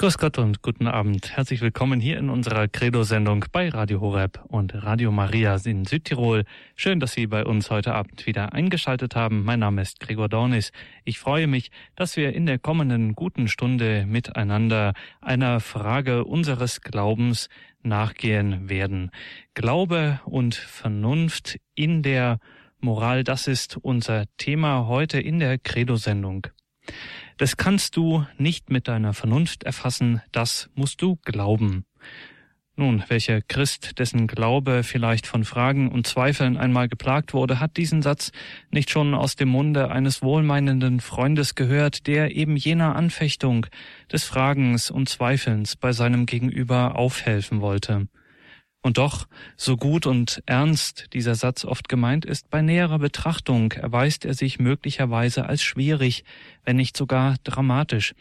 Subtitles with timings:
[0.00, 1.36] Grüß Gott und guten Abend.
[1.36, 6.44] Herzlich willkommen hier in unserer Credo-Sendung bei Radio Horeb und Radio Maria in Südtirol.
[6.76, 9.42] Schön, dass Sie bei uns heute Abend wieder eingeschaltet haben.
[9.42, 10.70] Mein Name ist Gregor Dornis.
[11.04, 17.48] Ich freue mich, dass wir in der kommenden guten Stunde miteinander einer Frage unseres Glaubens
[17.82, 19.10] nachgehen werden.
[19.54, 22.38] Glaube und Vernunft in der
[22.78, 26.46] Moral, das ist unser Thema heute in der Credo-Sendung.
[27.38, 31.84] Das kannst du nicht mit deiner Vernunft erfassen, das musst du glauben.
[32.74, 38.02] Nun, welcher Christ, dessen Glaube vielleicht von Fragen und Zweifeln einmal geplagt wurde, hat diesen
[38.02, 38.32] Satz
[38.72, 43.66] nicht schon aus dem Munde eines wohlmeinenden Freundes gehört, der eben jener Anfechtung
[44.12, 48.08] des Fragens und Zweifelns bei seinem Gegenüber aufhelfen wollte.
[48.80, 54.24] Und doch, so gut und ernst dieser Satz oft gemeint ist, bei näherer Betrachtung erweist
[54.24, 56.24] er sich möglicherweise als schwierig,
[56.64, 58.14] wenn nicht sogar dramatisch.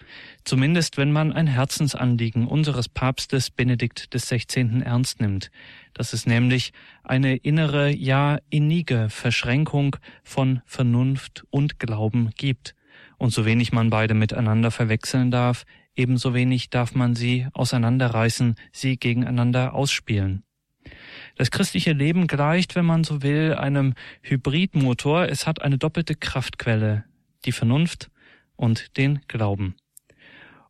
[0.46, 4.82] Zumindest wenn man ein Herzensanliegen unseres Papstes Benedikt XVI.
[4.82, 5.52] ernst nimmt,
[5.94, 12.74] dass es nämlich eine innere, ja innige Verschränkung von Vernunft und Glauben gibt.
[13.20, 18.98] Und so wenig man beide miteinander verwechseln darf, ebenso wenig darf man sie auseinanderreißen, sie
[18.98, 20.44] gegeneinander ausspielen.
[21.38, 23.94] Das christliche Leben gleicht, wenn man so will, einem
[24.24, 25.30] Hybridmotor.
[25.30, 27.04] Es hat eine doppelte Kraftquelle,
[27.46, 28.10] die Vernunft
[28.56, 29.76] und den Glauben.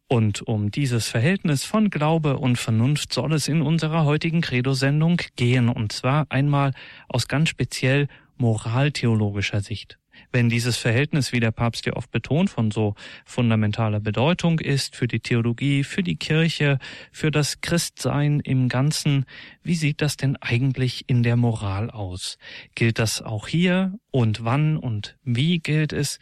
[0.09, 5.69] Und um dieses Verhältnis von Glaube und Vernunft soll es in unserer heutigen Credo-Sendung gehen,
[5.69, 6.73] und zwar einmal
[7.07, 8.07] aus ganz speziell
[8.37, 9.97] moraltheologischer Sicht.
[10.31, 15.07] Wenn dieses Verhältnis, wie der Papst ja oft betont, von so fundamentaler Bedeutung ist für
[15.07, 16.79] die Theologie, für die Kirche,
[17.11, 19.25] für das Christsein im Ganzen,
[19.63, 22.37] wie sieht das denn eigentlich in der Moral aus?
[22.75, 26.19] Gilt das auch hier und wann und wie gilt es?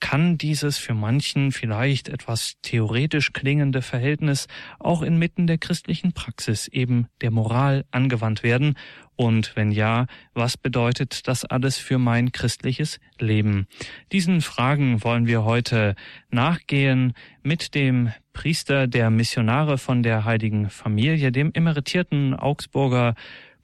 [0.00, 4.48] Kann dieses für manchen vielleicht etwas theoretisch klingende Verhältnis
[4.78, 8.76] auch inmitten der christlichen Praxis eben der Moral angewandt werden?
[9.16, 13.66] Und wenn ja, was bedeutet das alles für mein christliches Leben?
[14.12, 15.94] Diesen Fragen wollen wir heute
[16.30, 23.14] nachgehen mit dem Priester der Missionare von der Heiligen Familie, dem emeritierten Augsburger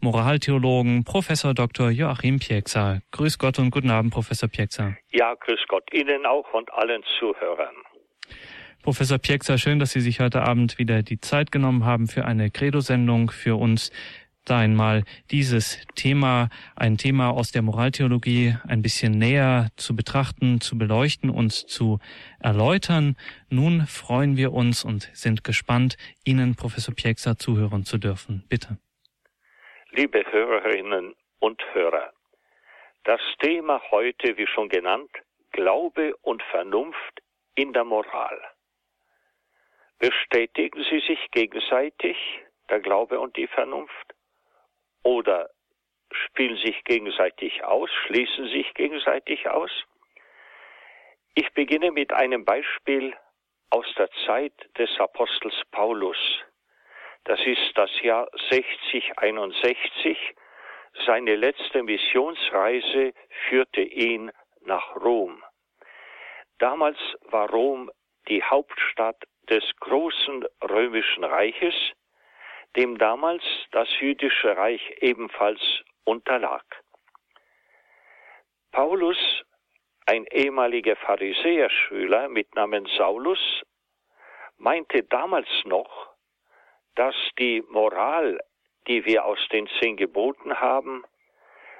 [0.01, 1.91] Moraltheologen Professor Dr.
[1.91, 3.01] Joachim Piekser.
[3.13, 4.97] Grüß Gott und guten Abend, Professor Piekser.
[5.11, 7.75] Ja, grüß Gott Ihnen auch und allen Zuhörern.
[8.83, 12.51] Professor Piekser, schön, dass Sie sich heute Abend wieder die Zeit genommen haben für eine
[12.51, 13.91] Credo-Sendung für uns
[14.47, 20.79] da einmal dieses Thema, ein Thema aus der Moraltheologie ein bisschen näher zu betrachten, zu
[20.79, 21.99] beleuchten, uns zu
[22.39, 23.17] erläutern.
[23.51, 28.45] Nun freuen wir uns und sind gespannt, Ihnen, Professor Piekser, zuhören zu dürfen.
[28.49, 28.79] Bitte.
[29.97, 32.13] Liebe Hörerinnen und Hörer,
[33.05, 35.11] das Thema heute, wie schon genannt,
[35.53, 37.23] Glaube und Vernunft
[37.55, 38.39] in der Moral.
[39.99, 42.19] Bestätigen sie sich gegenseitig,
[42.69, 44.15] der Glaube und die Vernunft?
[45.03, 45.49] Oder
[46.11, 49.71] spielen sich gegenseitig aus, schließen sich gegenseitig aus?
[51.35, 53.17] Ich beginne mit einem Beispiel
[53.71, 56.19] aus der Zeit des Apostels Paulus,
[57.27, 60.17] das ist das Jahr 6061.
[61.05, 63.13] Seine letzte Missionsreise
[63.49, 65.43] führte ihn nach Rom.
[66.59, 67.91] Damals war Rom
[68.29, 71.75] die Hauptstadt des großen römischen Reiches,
[72.77, 73.43] dem damals
[73.73, 75.61] das jüdische Reich ebenfalls
[76.05, 76.65] unterlag.
[78.71, 79.19] Paulus,
[80.07, 83.63] ein ehemaliger Pharisäerschüler mit Namen Saulus,
[84.59, 86.16] meinte damals noch,
[86.97, 88.41] dass die Moral,
[88.89, 91.05] die wir aus den zehn Geboten haben,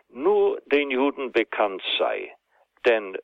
[0.09, 2.33] nur den Juden bekannt sei.
[2.87, 3.19] Denn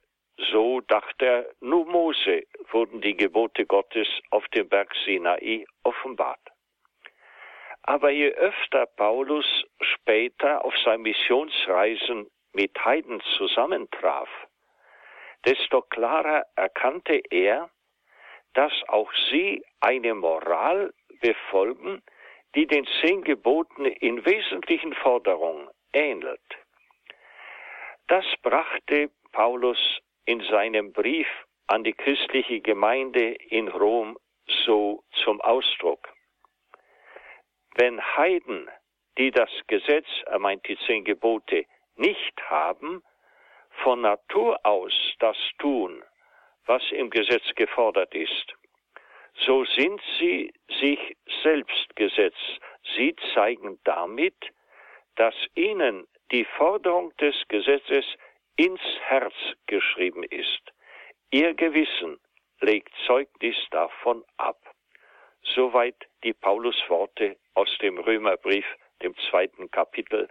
[0.50, 6.40] so dachte er, nur Mose wurden die Gebote Gottes auf dem Berg Sinai offenbart.
[7.82, 14.28] Aber je öfter Paulus später auf seinen Missionsreisen mit Heiden zusammentraf,
[15.44, 17.70] desto klarer erkannte er,
[18.54, 20.92] dass auch sie eine Moral
[21.22, 22.02] befolgen,
[22.54, 26.40] die den zehn Geboten in wesentlichen Forderungen ähnelt.
[28.08, 29.78] Das brachte Paulus
[30.26, 31.28] in seinem Brief
[31.66, 34.18] an die christliche Gemeinde in Rom
[34.66, 36.06] so zum Ausdruck.
[37.76, 38.68] Wenn Heiden,
[39.16, 41.64] die das Gesetz, er meint die zehn Gebote,
[41.96, 43.02] nicht haben,
[43.82, 46.04] von Natur aus das tun,
[46.66, 48.54] was im Gesetz gefordert ist,
[49.34, 52.36] so sind sie sich selbst Gesetz.
[52.94, 54.36] Sie zeigen damit,
[55.16, 58.04] dass ihnen die Forderung des Gesetzes
[58.56, 59.34] ins Herz
[59.66, 60.72] geschrieben ist.
[61.30, 62.20] Ihr Gewissen
[62.60, 64.58] legt Zeugnis davon ab.
[65.42, 68.66] Soweit die Paulus-Worte aus dem Römerbrief,
[69.02, 70.28] dem zweiten Kapitel,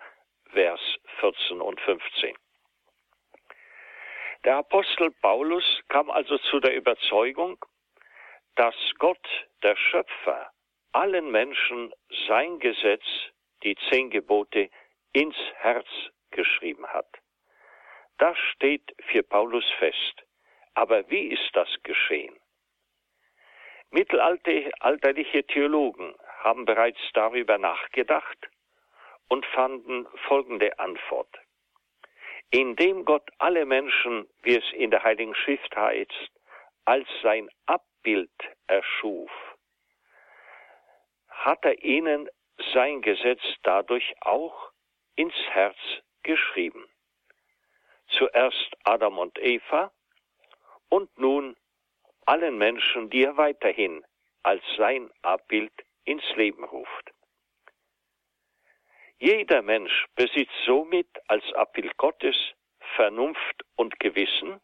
[0.53, 0.79] Vers
[1.19, 2.35] 14 und 15.
[4.43, 7.63] Der Apostel Paulus kam also zu der Überzeugung,
[8.55, 9.27] dass Gott,
[9.63, 10.51] der Schöpfer,
[10.91, 11.93] allen Menschen
[12.27, 13.05] sein Gesetz,
[13.63, 14.69] die zehn Gebote,
[15.13, 15.87] ins Herz
[16.31, 17.07] geschrieben hat.
[18.17, 20.23] Das steht für Paulus fest.
[20.73, 22.35] Aber wie ist das geschehen?
[23.89, 28.49] Mittelalterliche Theologen haben bereits darüber nachgedacht
[29.27, 31.35] und fanden folgende Antwort.
[32.51, 36.31] Indem Gott alle Menschen, wie es in der Heiligen Schrift heißt,
[36.85, 37.90] als sein Abbild
[38.67, 39.31] erschuf,
[41.27, 42.29] hat er ihnen
[42.73, 44.71] sein Gesetz dadurch auch
[45.15, 45.77] ins Herz
[46.23, 46.85] geschrieben.
[48.09, 49.91] Zuerst Adam und Eva
[50.89, 51.55] und nun
[52.25, 54.03] allen Menschen, die er weiterhin
[54.43, 55.73] als sein Abbild
[56.03, 57.11] ins Leben ruft.
[59.19, 62.35] Jeder Mensch besitzt somit als Abbild Gottes
[62.95, 64.59] Vernunft und Gewissen,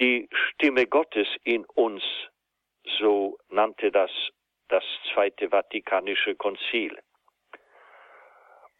[0.00, 2.02] die Stimme Gottes in uns,
[2.98, 4.10] so nannte das
[4.68, 6.96] das Zweite Vatikanische Konzil.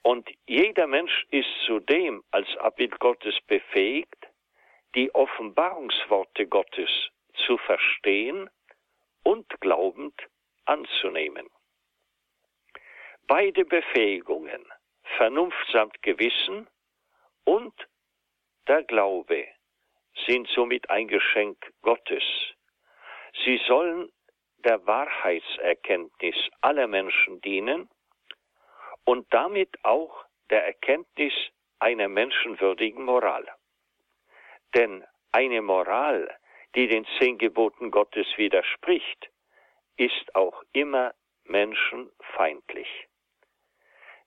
[0.03, 4.29] Und jeder Mensch ist zudem als Abbild Gottes befähigt,
[4.95, 6.89] die Offenbarungsworte Gottes
[7.45, 8.49] zu verstehen
[9.25, 10.15] und glaubend
[10.65, 11.49] anzunehmen.
[13.27, 14.65] Beide Befähigungen,
[15.17, 16.69] Vernunft samt Gewissen
[17.45, 17.75] und
[18.69, 19.47] der Glaube,
[20.27, 22.23] sind somit ein Geschenk Gottes.
[23.45, 24.11] Sie sollen
[24.65, 27.89] der Wahrheitserkenntnis aller Menschen dienen
[29.05, 31.33] und damit auch der Erkenntnis
[31.79, 33.47] einer menschenwürdigen Moral.
[34.75, 36.29] Denn eine Moral,
[36.75, 39.31] die den zehn Geboten Gottes widerspricht,
[39.97, 41.15] ist auch immer
[41.45, 42.89] menschenfeindlich.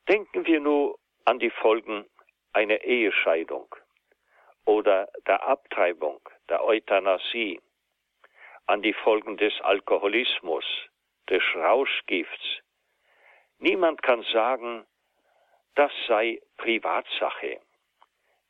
[0.09, 2.05] Denken wir nur an die Folgen
[2.51, 3.73] einer Ehescheidung
[4.65, 6.19] oder der Abtreibung,
[6.49, 7.59] der Euthanasie,
[8.65, 10.65] an die Folgen des Alkoholismus,
[11.29, 12.61] des Rauschgifts.
[13.59, 14.85] Niemand kann sagen,
[15.75, 17.59] das sei Privatsache.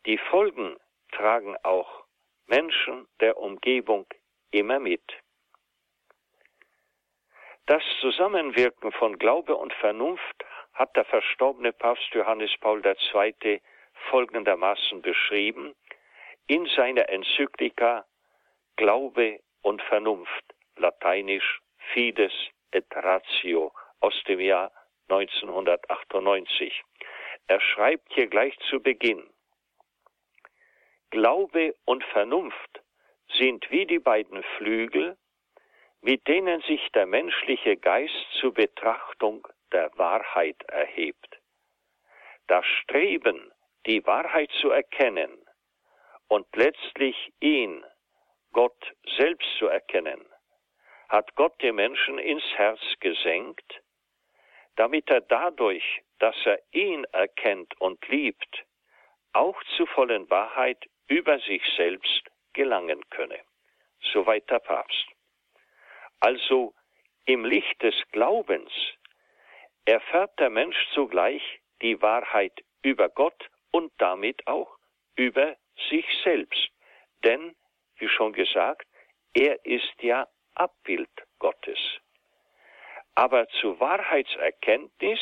[0.06, 0.78] Die Folgen
[1.12, 2.04] tragen auch
[2.48, 4.06] Menschen der Umgebung
[4.52, 5.04] immer mit.
[7.66, 10.44] Das Zusammenwirken von Glaube und Vernunft
[10.74, 13.62] hat der verstorbene Papst Johannes Paul II.
[14.10, 15.74] folgendermaßen beschrieben
[16.48, 18.06] in seiner Enzyklika
[18.76, 20.44] Glaube und Vernunft,
[20.76, 21.62] lateinisch
[21.94, 22.34] Fides
[22.72, 24.72] et Ratio aus dem Jahr
[25.10, 26.84] 1998.
[27.48, 29.30] Er schreibt hier gleich zu Beginn,
[31.12, 32.82] Glaube und Vernunft
[33.38, 35.18] sind wie die beiden Flügel,
[36.02, 41.40] mit denen sich der menschliche Geist zur Betrachtung der Wahrheit erhebt.
[42.48, 43.52] Das Streben,
[43.86, 45.43] die Wahrheit zu erkennen
[46.34, 47.86] und letztlich ihn,
[48.54, 50.20] Gott selbst zu erkennen,
[51.08, 53.84] hat Gott dem Menschen ins Herz gesenkt,
[54.76, 58.66] damit er dadurch, dass er ihn erkennt und liebt,
[59.34, 63.40] auch zu vollen Wahrheit über sich selbst gelangen könne.
[64.12, 65.06] Soweit der Papst.
[66.20, 66.74] Also
[67.26, 68.72] im Licht des Glaubens
[69.86, 71.44] erfährt der Mensch zugleich
[71.84, 74.80] die Wahrheit über Gott und damit auch
[75.16, 75.58] über
[75.90, 76.70] sich selbst.
[77.24, 77.56] Denn,
[77.98, 78.88] wie schon gesagt,
[79.34, 81.80] er ist ja Abbild Gottes.
[83.16, 85.20] Aber zur Wahrheitserkenntnis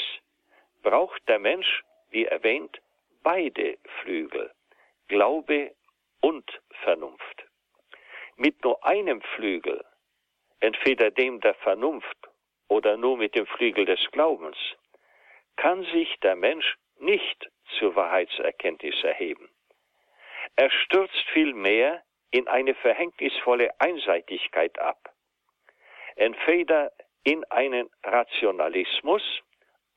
[0.81, 2.81] braucht der Mensch, wie erwähnt,
[3.23, 4.51] beide Flügel,
[5.07, 5.75] Glaube
[6.21, 7.45] und Vernunft.
[8.35, 9.83] Mit nur einem Flügel,
[10.59, 12.17] entweder dem der Vernunft
[12.67, 14.57] oder nur mit dem Flügel des Glaubens,
[15.57, 19.50] kann sich der Mensch nicht zur Wahrheitserkenntnis erheben.
[20.55, 25.13] Er stürzt vielmehr in eine verhängnisvolle Einseitigkeit ab,
[26.15, 26.91] entweder
[27.23, 29.23] in einen Rationalismus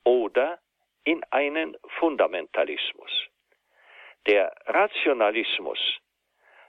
[0.04, 0.61] oder
[1.04, 3.11] in einen Fundamentalismus.
[4.26, 5.78] Der Rationalismus,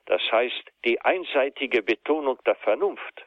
[0.05, 3.25] das heißt die einseitige Betonung der Vernunft,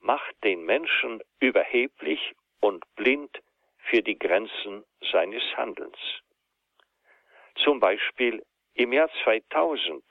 [0.00, 3.42] macht den Menschen überheblich und blind
[3.78, 5.98] für die Grenzen seines Handelns.
[7.56, 8.44] Zum Beispiel
[8.78, 10.04] im Jahr 2000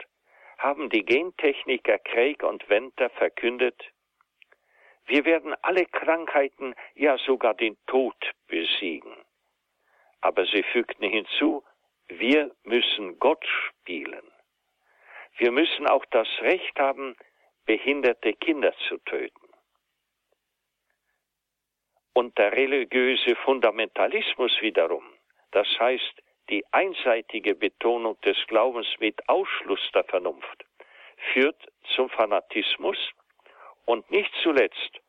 [0.57, 3.81] haben die Gentechniker Craig und Venter verkündet,
[5.05, 9.15] wir werden alle Krankheiten, ja sogar den Tod besiegen.
[10.19, 11.63] Aber sie fügten hinzu,
[12.09, 14.29] wir müssen Gott spielen.
[15.38, 17.15] Wir müssen auch das Recht haben,
[17.65, 19.47] behinderte Kinder zu töten.
[22.12, 25.05] Und der religiöse Fundamentalismus wiederum,
[25.51, 30.66] das heißt die einseitige Betonung des Glaubens mit Ausschluss der Vernunft,
[31.34, 31.62] führt
[31.96, 32.98] zum Fanatismus
[33.86, 35.00] und nicht zuletzt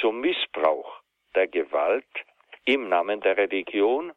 [0.00, 1.00] zum Missbrauch
[1.34, 2.06] der Gewalt
[2.64, 4.12] im Namen der Religion,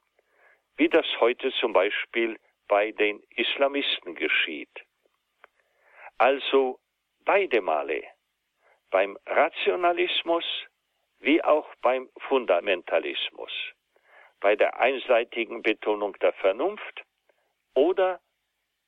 [0.77, 4.83] wie das heute zum Beispiel bei den Islamisten geschieht.
[6.17, 6.79] Also
[7.25, 8.03] beide Male,
[8.89, 10.45] beim Rationalismus
[11.19, 13.51] wie auch beim Fundamentalismus,
[14.43, 17.05] bei der einseitigen Betonung der Vernunft
[17.75, 18.19] oder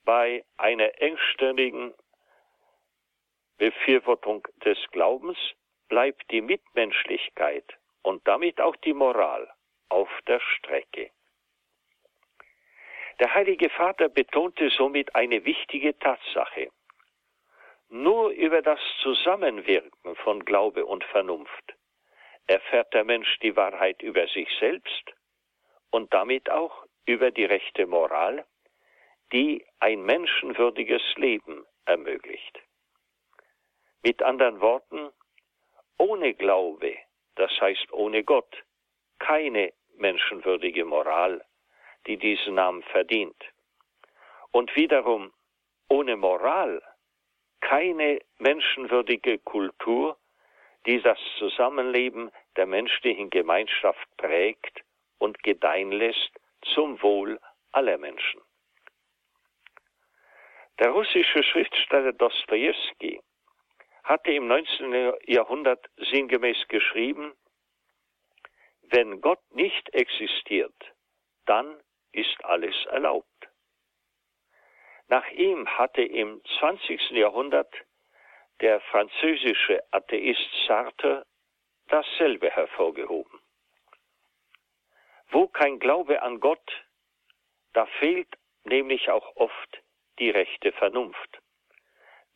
[0.04, 1.94] bei einer engstirnigen
[3.58, 5.38] Befürwortung des Glaubens
[5.88, 7.64] bleibt die Mitmenschlichkeit
[8.04, 9.50] und damit auch die Moral
[9.88, 11.12] auf der Strecke.
[13.20, 16.70] Der Heilige Vater betonte somit eine wichtige Tatsache.
[17.88, 21.76] Nur über das Zusammenwirken von Glaube und Vernunft
[22.46, 25.16] erfährt der Mensch die Wahrheit über sich selbst
[25.96, 28.46] und damit auch über die rechte Moral,
[29.32, 32.60] die ein menschenwürdiges Leben ermöglicht.
[34.04, 35.10] Mit anderen Worten,
[35.98, 36.98] ohne Glaube,
[37.36, 38.62] das heißt ohne Gott,
[39.20, 41.46] keine menschenwürdige Moral,
[42.08, 43.42] die diesen Namen verdient.
[44.52, 45.32] Und wiederum
[45.88, 46.84] ohne Moral
[47.62, 50.18] keine menschenwürdige Kultur,
[50.86, 54.84] die das Zusammenleben der menschlichen Gemeinschaft prägt
[55.18, 56.32] und gedeihen lässt
[56.74, 57.40] zum Wohl
[57.72, 58.42] aller Menschen.
[60.80, 63.22] Der russische Schriftsteller Dostoevsky
[64.04, 65.14] hatte im 19.
[65.26, 67.34] Jahrhundert sinngemäß geschrieben,
[68.82, 70.76] wenn Gott nicht existiert,
[71.46, 71.82] dann
[72.12, 73.28] ist alles erlaubt.
[75.08, 77.12] Nach ihm hatte im 20.
[77.12, 77.74] Jahrhundert
[78.62, 81.26] der französische Atheist Sartre
[81.88, 83.40] dasselbe hervorgehoben.
[85.36, 86.86] Wo kein Glaube an Gott,
[87.74, 89.84] da fehlt nämlich auch oft
[90.18, 91.42] die rechte Vernunft,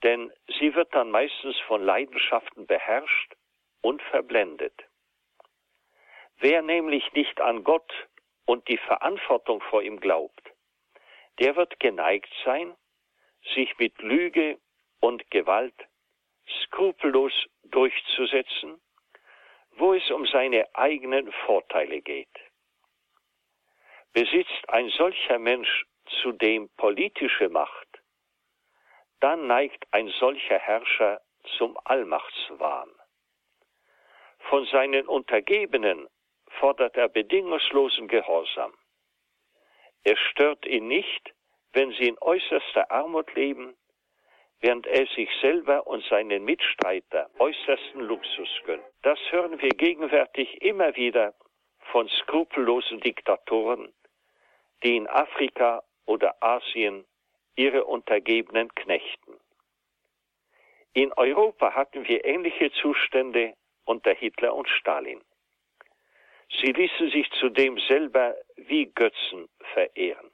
[0.03, 3.37] denn sie wird dann meistens von Leidenschaften beherrscht
[3.79, 4.73] und verblendet.
[6.39, 7.89] Wer nämlich nicht an Gott
[8.45, 10.51] und die Verantwortung vor ihm glaubt,
[11.39, 12.75] der wird geneigt sein,
[13.55, 14.59] sich mit Lüge
[14.99, 15.87] und Gewalt
[16.63, 18.81] skrupellos durchzusetzen,
[19.77, 22.27] wo es um seine eigenen Vorteile geht.
[24.13, 25.85] Besitzt ein solcher Mensch
[26.21, 27.87] zudem politische Macht,
[29.19, 31.21] dann neigt ein solcher Herrscher
[31.57, 32.89] zum Allmachtswahn.
[34.49, 36.07] Von seinen Untergebenen
[36.59, 38.73] fordert er bedingungslosen Gehorsam.
[40.03, 41.33] Es stört ihn nicht,
[41.73, 43.77] wenn sie in äußerster Armut leben,
[44.61, 48.83] während er sich selber und seinen Mitstreiter äußersten Luxus gönnt.
[49.03, 51.35] Das hören wir gegenwärtig immer wieder
[51.91, 53.93] von skrupellosen Diktatoren,
[54.83, 57.05] die in Afrika oder Asien
[57.55, 59.39] ihre Untergebenen knechten.
[60.93, 63.53] In Europa hatten wir ähnliche Zustände
[63.85, 65.21] unter Hitler und Stalin.
[66.49, 70.31] Sie ließen sich zudem selber wie Götzen verehren.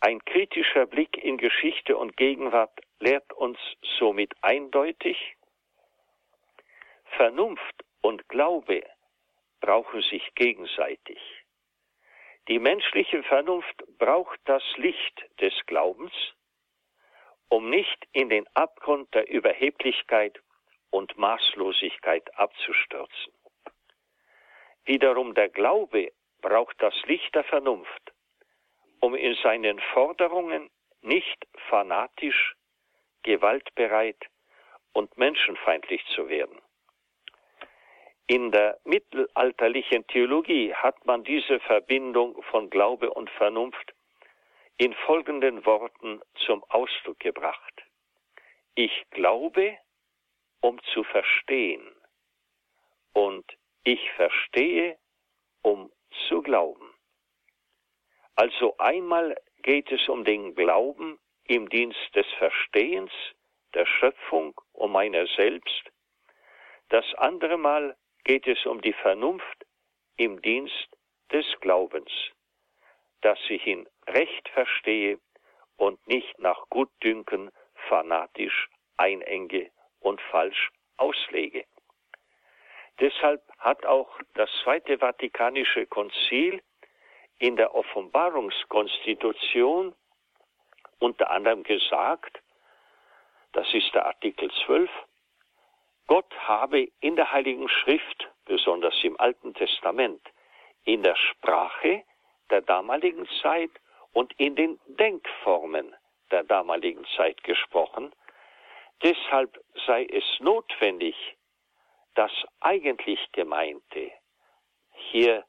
[0.00, 3.58] Ein kritischer Blick in Geschichte und Gegenwart lehrt uns
[3.98, 5.36] somit eindeutig,
[7.16, 8.82] Vernunft und Glaube
[9.60, 11.18] brauchen sich gegenseitig.
[12.48, 16.12] Die menschliche Vernunft braucht das Licht des Glaubens,
[17.48, 20.40] um nicht in den Abgrund der Überheblichkeit
[20.90, 23.32] und Maßlosigkeit abzustürzen.
[24.84, 28.12] Wiederum der Glaube braucht das Licht der Vernunft,
[29.00, 30.70] um in seinen Forderungen
[31.02, 32.56] nicht fanatisch,
[33.22, 34.26] gewaltbereit
[34.92, 36.58] und menschenfeindlich zu werden.
[38.30, 43.92] In der mittelalterlichen Theologie hat man diese Verbindung von Glaube und Vernunft
[44.76, 47.82] in folgenden Worten zum Ausdruck gebracht.
[48.76, 49.76] Ich glaube,
[50.60, 51.84] um zu verstehen
[53.14, 53.44] und
[53.82, 54.96] ich verstehe,
[55.62, 55.90] um
[56.28, 56.94] zu glauben.
[58.36, 61.18] Also einmal geht es um den Glauben
[61.48, 63.10] im Dienst des Verstehens,
[63.74, 65.90] der Schöpfung und meiner selbst.
[66.90, 69.66] Das andere Mal geht es um die Vernunft
[70.16, 70.88] im Dienst
[71.32, 72.10] des Glaubens,
[73.20, 75.18] dass ich ihn recht verstehe
[75.76, 77.50] und nicht nach Gutdünken
[77.88, 81.64] fanatisch einenge und falsch auslege.
[82.98, 86.60] Deshalb hat auch das Zweite Vatikanische Konzil
[87.38, 89.94] in der Offenbarungskonstitution
[90.98, 92.42] unter anderem gesagt,
[93.52, 94.90] das ist der Artikel 12,
[96.10, 100.20] Gott habe in der Heiligen Schrift besonders im Alten Testament,
[100.82, 102.02] in der Sprache
[102.50, 103.70] der damaligen Zeit
[104.12, 105.94] und in den Denkformen
[106.32, 108.12] der damaligen Zeit gesprochen.
[109.04, 111.14] Deshalb sei es notwendig,
[112.16, 114.10] das eigentlich Gemeinte
[114.90, 115.44] hier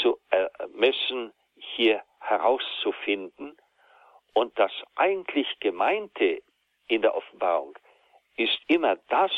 [0.00, 3.58] zu ermessen, hier herauszufinden.
[4.32, 6.40] Und das eigentlich Gemeinte
[6.86, 7.76] in der Offenbarung
[8.40, 9.32] ist immer das,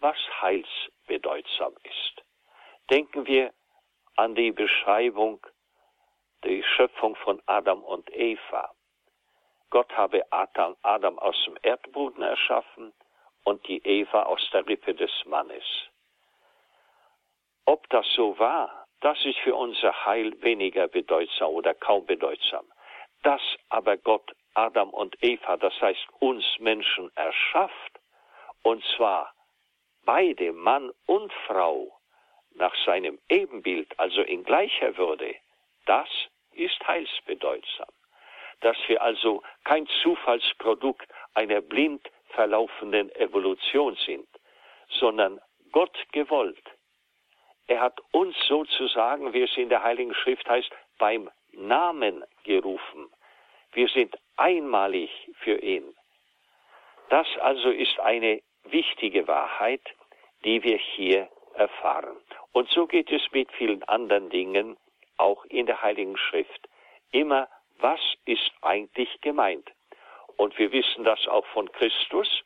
[0.00, 2.24] was heilsbedeutsam ist.
[2.90, 3.52] Denken wir
[4.16, 5.46] an die Beschreibung
[6.42, 8.72] der Schöpfung von Adam und Eva.
[9.68, 12.94] Gott habe Adam, Adam aus dem Erdboden erschaffen
[13.44, 15.64] und die Eva aus der Rippe des Mannes.
[17.66, 22.64] Ob das so war, das ist für unser Heil weniger bedeutsam oder kaum bedeutsam.
[23.22, 28.01] Dass aber Gott Adam und Eva, das heißt uns Menschen, erschafft,
[28.62, 29.32] und zwar
[30.04, 31.92] beide Mann und Frau
[32.54, 35.34] nach seinem Ebenbild, also in gleicher Würde,
[35.86, 36.08] das
[36.52, 37.88] ist heilsbedeutsam.
[38.60, 44.28] Dass wir also kein Zufallsprodukt einer blind verlaufenden Evolution sind,
[44.88, 45.40] sondern
[45.72, 46.62] Gott gewollt.
[47.66, 53.10] Er hat uns sozusagen, wie es in der Heiligen Schrift heißt, beim Namen gerufen.
[53.72, 55.94] Wir sind einmalig für ihn.
[57.08, 59.82] Das also ist eine wichtige Wahrheit,
[60.44, 62.16] die wir hier erfahren.
[62.52, 64.76] Und so geht es mit vielen anderen Dingen,
[65.16, 66.68] auch in der Heiligen Schrift.
[67.10, 69.70] Immer, was ist eigentlich gemeint?
[70.36, 72.42] Und wir wissen das auch von Christus.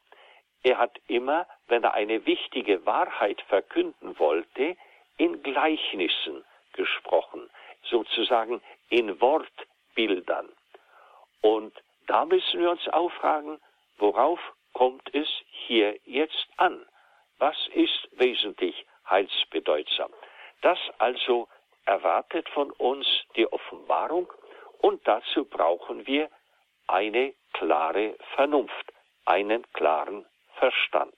[0.62, 4.76] Er hat immer, wenn er eine wichtige Wahrheit verkünden wollte,
[5.16, 7.48] in Gleichnissen gesprochen,
[7.82, 10.48] sozusagen in Wortbildern.
[11.40, 11.72] Und
[12.06, 13.60] da müssen wir uns auch fragen,
[13.98, 14.40] worauf
[14.76, 15.26] kommt es
[15.66, 16.84] hier jetzt an?
[17.38, 20.12] Was ist wesentlich heilsbedeutsam?
[20.60, 21.48] Das also
[21.86, 23.06] erwartet von uns
[23.36, 24.30] die Offenbarung
[24.82, 26.28] und dazu brauchen wir
[26.88, 28.92] eine klare Vernunft,
[29.24, 30.26] einen klaren
[30.58, 31.16] Verstand.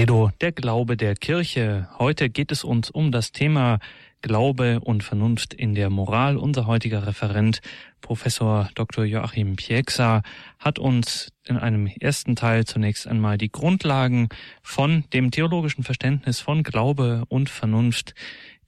[0.00, 1.86] Credo, der Glaube der Kirche.
[1.98, 3.80] Heute geht es uns um das Thema
[4.22, 6.38] Glaube und Vernunft in der Moral.
[6.38, 7.60] Unser heutiger Referent,
[8.00, 9.04] Professor Dr.
[9.04, 10.22] Joachim Pieksa,
[10.58, 14.30] hat uns in einem ersten Teil zunächst einmal die Grundlagen
[14.62, 18.14] von dem theologischen Verständnis von Glaube und Vernunft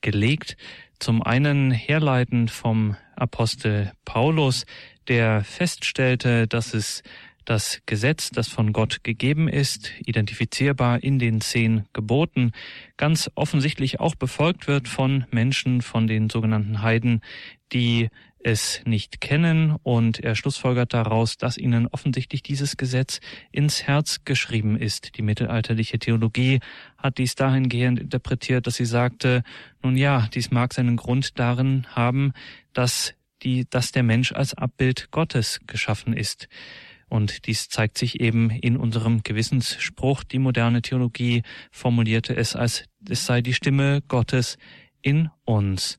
[0.03, 0.59] gelegt.
[0.99, 4.67] Zum einen herleitend vom Apostel Paulus,
[5.09, 7.03] der feststellte, dass es
[7.45, 12.53] das Gesetz, das von Gott gegeben ist, identifizierbar in den zehn Geboten,
[12.97, 17.21] ganz offensichtlich auch befolgt wird von Menschen, von den sogenannten Heiden,
[17.73, 18.09] die
[18.45, 24.77] es nicht kennen und er schlussfolgert daraus, dass ihnen offensichtlich dieses Gesetz ins Herz geschrieben
[24.77, 25.17] ist.
[25.17, 26.61] Die mittelalterliche Theologie
[26.99, 29.43] hat dies dahingehend interpretiert, dass sie sagte,
[29.83, 32.33] nun ja, dies mag seinen Grund darin haben,
[32.73, 36.49] dass die, dass der Mensch als Abbild Gottes geschaffen ist.
[37.13, 40.25] Und dies zeigt sich eben in unserem Gewissensspruch.
[40.25, 44.57] Die moderne Theologie formulierte es als es sei die Stimme Gottes
[45.03, 45.99] in uns.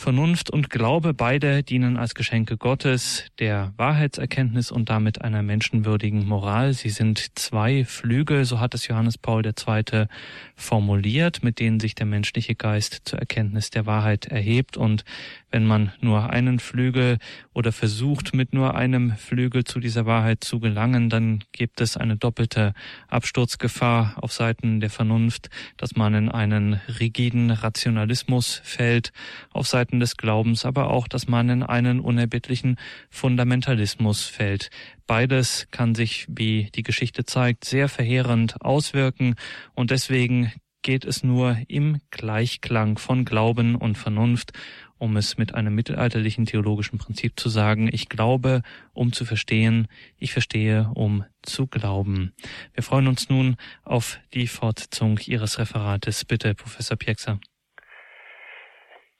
[0.00, 6.72] Vernunft und Glaube beide dienen als Geschenke Gottes, der Wahrheitserkenntnis und damit einer menschenwürdigen Moral.
[6.72, 10.06] Sie sind zwei Flügel, so hat es Johannes Paul II.
[10.54, 14.76] formuliert, mit denen sich der menschliche Geist zur Erkenntnis der Wahrheit erhebt.
[14.76, 15.04] Und
[15.50, 17.18] wenn man nur einen Flügel
[17.58, 22.16] oder versucht, mit nur einem Flügel zu dieser Wahrheit zu gelangen, dann gibt es eine
[22.16, 22.72] doppelte
[23.08, 29.10] Absturzgefahr auf Seiten der Vernunft, dass man in einen rigiden Rationalismus fällt,
[29.50, 32.76] auf Seiten des Glaubens, aber auch, dass man in einen unerbittlichen
[33.10, 34.70] Fundamentalismus fällt.
[35.08, 39.34] Beides kann sich, wie die Geschichte zeigt, sehr verheerend auswirken
[39.74, 44.52] und deswegen geht es nur im Gleichklang von Glauben und Vernunft
[44.98, 50.32] um es mit einem mittelalterlichen theologischen Prinzip zu sagen, ich glaube, um zu verstehen, ich
[50.32, 52.34] verstehe, um zu glauben.
[52.74, 56.24] Wir freuen uns nun auf die Fortsetzung Ihres Referates.
[56.24, 57.40] Bitte, Professor Piekser.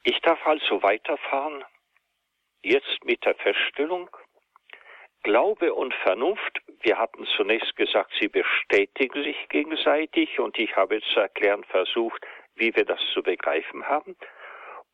[0.05, 1.65] Ich darf also weiterfahren,
[2.63, 4.09] jetzt mit der Feststellung,
[5.23, 11.21] Glaube und Vernunft, wir hatten zunächst gesagt, sie bestätigen sich gegenseitig und ich habe zu
[11.21, 14.17] erklären versucht, wie wir das zu begreifen haben.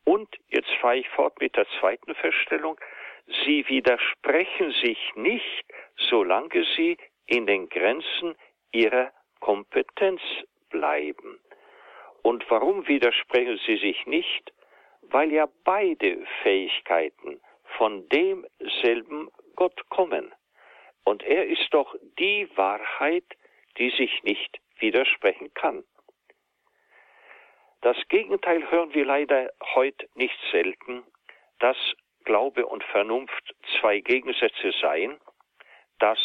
[0.05, 2.79] Und jetzt fahre ich fort mit der zweiten Feststellung.
[3.45, 5.65] Sie widersprechen sich nicht,
[5.97, 8.35] solange sie in den Grenzen
[8.71, 10.21] ihrer Kompetenz
[10.69, 11.39] bleiben.
[12.21, 14.53] Und warum widersprechen sie sich nicht?
[15.01, 17.41] Weil ja beide Fähigkeiten
[17.77, 20.33] von demselben Gott kommen.
[21.03, 23.25] Und er ist doch die Wahrheit,
[23.77, 25.83] die sich nicht widersprechen kann.
[27.85, 31.03] Das Gegenteil hören wir leider heute nicht selten,
[31.59, 31.77] dass
[32.23, 35.21] Glaube und Vernunft zwei Gegensätze seien,
[35.99, 36.17] dass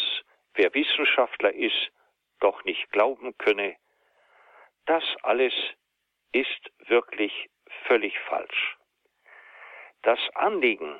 [0.55, 1.91] wer Wissenschaftler ist,
[2.39, 3.75] doch nicht glauben könne.
[4.87, 5.53] Das alles
[6.31, 7.51] ist wirklich
[7.85, 8.77] völlig falsch.
[10.01, 10.99] Das Anliegen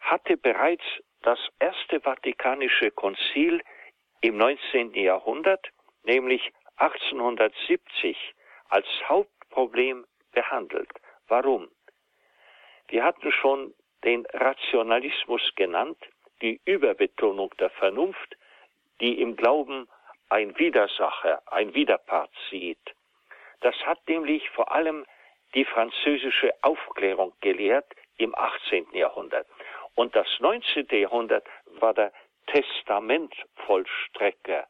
[0.00, 0.84] hatte bereits
[1.20, 3.60] das erste Vatikanische Konzil
[4.22, 4.94] im 19.
[4.94, 5.68] Jahrhundert,
[6.04, 8.16] nämlich 1870,
[8.70, 8.86] als
[9.54, 10.90] Hauptproblem behandelt.
[11.28, 11.68] Warum?
[12.88, 13.72] Wir hatten schon
[14.04, 15.98] den Rationalismus genannt,
[16.42, 18.36] die Überbetonung der Vernunft,
[19.00, 19.88] die im Glauben
[20.28, 22.94] ein Widersacher, ein Widerpart sieht.
[23.60, 25.06] Das hat nämlich vor allem
[25.54, 27.86] die französische Aufklärung gelehrt
[28.16, 28.88] im 18.
[28.92, 29.46] Jahrhundert.
[29.94, 30.88] Und das 19.
[30.90, 31.46] Jahrhundert
[31.80, 32.12] war der
[32.48, 34.66] Testamentvollstrecker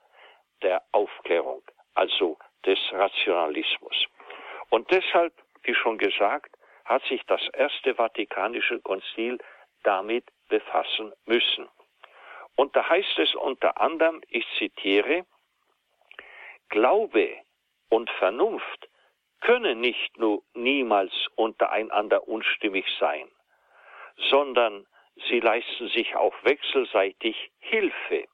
[0.62, 1.62] der Aufklärung,
[1.94, 4.06] also des Rationalismus.
[4.70, 9.38] Und deshalb, wie schon gesagt, hat sich das Erste Vatikanische Konzil
[9.82, 11.68] damit befassen müssen.
[12.56, 15.26] Und da heißt es unter anderem, ich zitiere,
[16.68, 17.36] Glaube
[17.88, 18.88] und Vernunft
[19.40, 23.30] können nicht nur niemals untereinander unstimmig sein,
[24.30, 24.86] sondern
[25.28, 28.26] sie leisten sich auch wechselseitig Hilfe.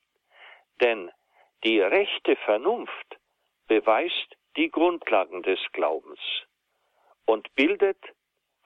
[0.81, 1.11] Denn
[1.65, 3.19] die rechte Vernunft
[3.67, 6.21] beweist die Grundlagen des Glaubens
[7.27, 7.99] und bildet,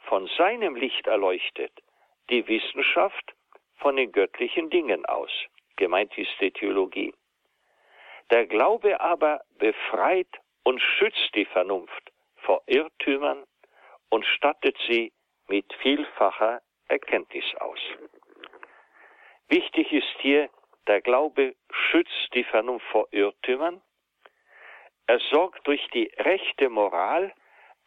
[0.07, 1.73] von seinem Licht erleuchtet,
[2.31, 3.35] die Wissenschaft
[3.77, 5.31] von den göttlichen Dingen aus.
[5.77, 7.14] Gemeint ist die Theologie.
[8.31, 10.29] Der Glaube aber befreit
[10.62, 13.44] und schützt die Vernunft vor Irrtümern
[14.09, 15.12] und stattet sie
[15.49, 17.81] mit vielfacher Erkenntnis aus.
[19.49, 20.49] Wichtig ist hier,
[20.87, 23.83] der Glaube schützt die Vernunft vor Irrtümern.
[25.07, 27.33] Er sorgt durch die rechte Moral,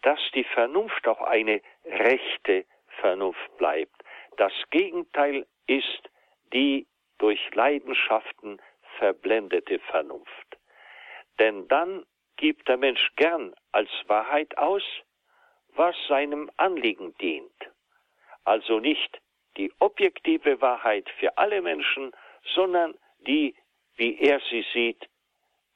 [0.03, 2.65] dass die Vernunft auch eine rechte
[3.01, 4.03] Vernunft bleibt.
[4.37, 6.09] Das Gegenteil ist
[6.53, 8.61] die durch Leidenschaften
[8.99, 10.57] verblendete Vernunft.
[11.39, 12.05] Denn dann
[12.37, 14.83] gibt der Mensch gern als Wahrheit aus,
[15.69, 17.51] was seinem Anliegen dient.
[18.43, 19.19] Also nicht
[19.57, 22.11] die objektive Wahrheit für alle Menschen,
[22.55, 23.55] sondern die,
[23.95, 25.09] wie er sie sieht,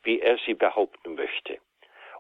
[0.03, 1.59] wie er sie behaupten möchte.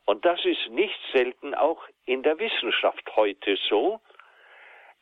[0.05, 4.01] Und das ist nicht selten auch in der Wissenschaft heute so.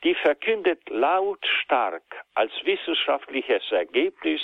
[0.03, 2.03] Die verkündet lautstark
[2.35, 4.41] als wissenschaftliches Ergebnis,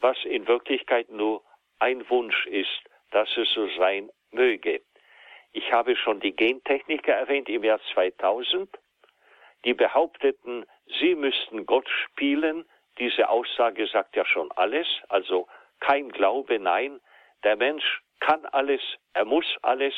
[0.00, 1.42] was in Wirklichkeit nur
[1.78, 4.82] ein Wunsch ist, dass es so sein möge.
[5.52, 8.68] Ich habe schon die Gentechniker erwähnt im Jahr 2000,
[9.64, 10.64] die behaupteten,
[11.00, 12.64] sie müssten Gott spielen.
[12.98, 15.46] Diese Aussage sagt ja schon alles, also
[15.80, 17.00] kein Glaube, nein,
[17.44, 18.80] der Mensch kann alles,
[19.14, 19.94] er muss alles.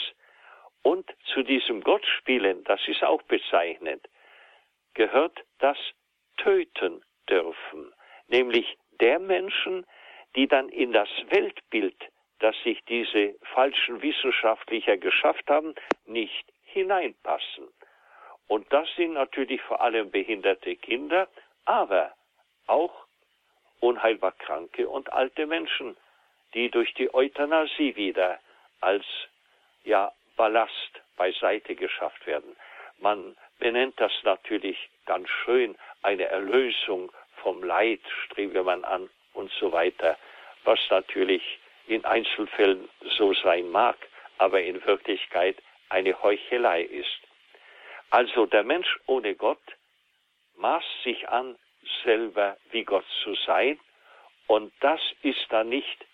[0.83, 4.07] Und zu diesem Gottspielen, das ist auch bezeichnend,
[4.95, 5.79] gehört das
[6.37, 7.93] Töten dürfen,
[8.29, 9.87] nämlich der Menschen,
[10.37, 11.97] die dann in das Weltbild
[12.45, 17.69] dass sich diese falschen Wissenschaftlicher geschafft haben, nicht hineinpassen.
[18.49, 21.27] Und das sind natürlich vor allem behinderte Kinder,
[21.65, 22.13] aber
[22.67, 23.07] auch
[23.81, 25.97] unheilbar kranke und alte Menschen,
[26.55, 28.39] die durch die Euthanasie wieder
[28.81, 29.05] als
[29.85, 32.57] ja, Ballast beiseite geschafft werden.
[32.99, 37.13] Man benennt das natürlich ganz schön, eine Erlösung
[37.43, 40.17] vom Leid strebe man an und so weiter,
[40.65, 42.89] was natürlich in Einzelfällen
[43.19, 43.97] so sein mag,
[44.39, 45.57] aber in Wirklichkeit
[45.91, 47.21] eine Heuchelei ist.
[48.11, 49.63] Also der Mensch ohne Gott
[50.57, 51.57] maßt sich an,
[52.05, 53.79] selber wie Gott zu sein,
[54.47, 56.05] und das ist dann nicht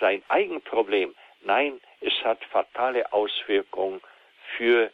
[0.00, 1.14] sein Eigenproblem.
[1.42, 4.00] Nein, es hat fatale Auswirkungen
[4.56, 4.90] für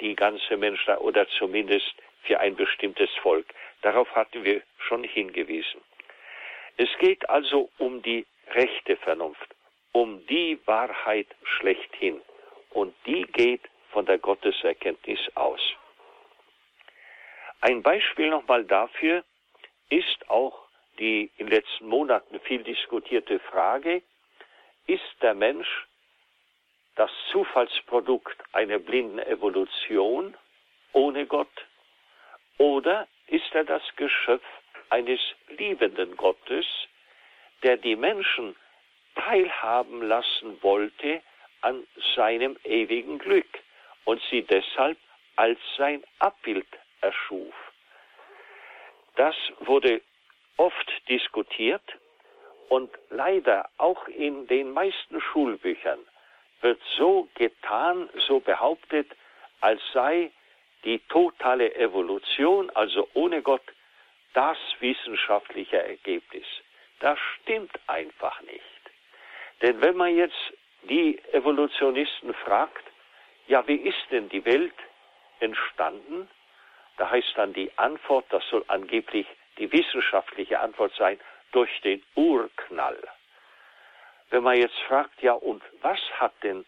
[0.00, 3.46] die ganze Menschheit oder zumindest für ein bestimmtes Volk.
[3.82, 5.80] Darauf hatten wir schon hingewiesen.
[6.76, 9.56] Es geht also um die rechte Vernunft
[9.96, 12.20] um die Wahrheit schlechthin.
[12.68, 15.60] Und die geht von der Gotteserkenntnis aus.
[17.62, 19.24] Ein Beispiel nochmal dafür
[19.88, 20.66] ist auch
[20.98, 24.02] die in den letzten Monaten viel diskutierte Frage,
[24.86, 25.86] ist der Mensch
[26.94, 30.36] das Zufallsprodukt einer blinden Evolution
[30.92, 31.66] ohne Gott
[32.58, 34.44] oder ist er das Geschöpf
[34.88, 36.66] eines liebenden Gottes,
[37.62, 38.56] der die Menschen
[39.14, 41.22] teilhaben lassen wollte
[41.60, 43.48] an seinem ewigen Glück
[44.04, 44.98] und sie deshalb
[45.36, 46.66] als sein Abbild
[47.00, 47.54] erschuf.
[49.16, 50.00] Das wurde
[50.56, 51.82] oft diskutiert
[52.68, 56.00] und leider auch in den meisten Schulbüchern
[56.60, 59.08] wird so getan, so behauptet,
[59.60, 60.30] als sei
[60.84, 63.62] die totale Evolution, also ohne Gott,
[64.34, 66.46] das wissenschaftliche Ergebnis.
[67.00, 68.62] Das stimmt einfach nicht.
[69.62, 70.52] Denn wenn man jetzt
[70.82, 72.84] die Evolutionisten fragt,
[73.48, 74.74] ja, wie ist denn die Welt
[75.40, 76.28] entstanden?
[76.96, 79.26] Da heißt dann die Antwort, das soll angeblich
[79.58, 81.18] die wissenschaftliche Antwort sein,
[81.56, 83.02] durch den Urknall.
[84.28, 86.66] Wenn man jetzt fragt, ja, und was hat denn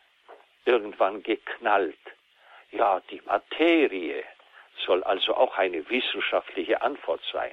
[0.65, 1.99] irgendwann geknallt?
[2.71, 4.25] Ja, die Materie
[4.87, 7.53] soll also auch eine wissenschaftliche Antwort sein.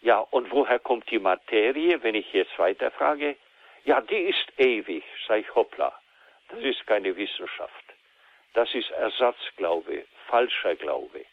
[0.00, 3.36] Ja, und woher kommt die Materie, wenn ich jetzt weiterfrage?
[3.84, 5.92] Ja, die ist ewig, sage ich hoppla.
[6.50, 7.84] Das ist keine Wissenschaft.
[8.52, 11.24] Das ist Ersatzglaube, falscher Glaube.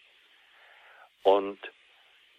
[1.22, 1.60] Und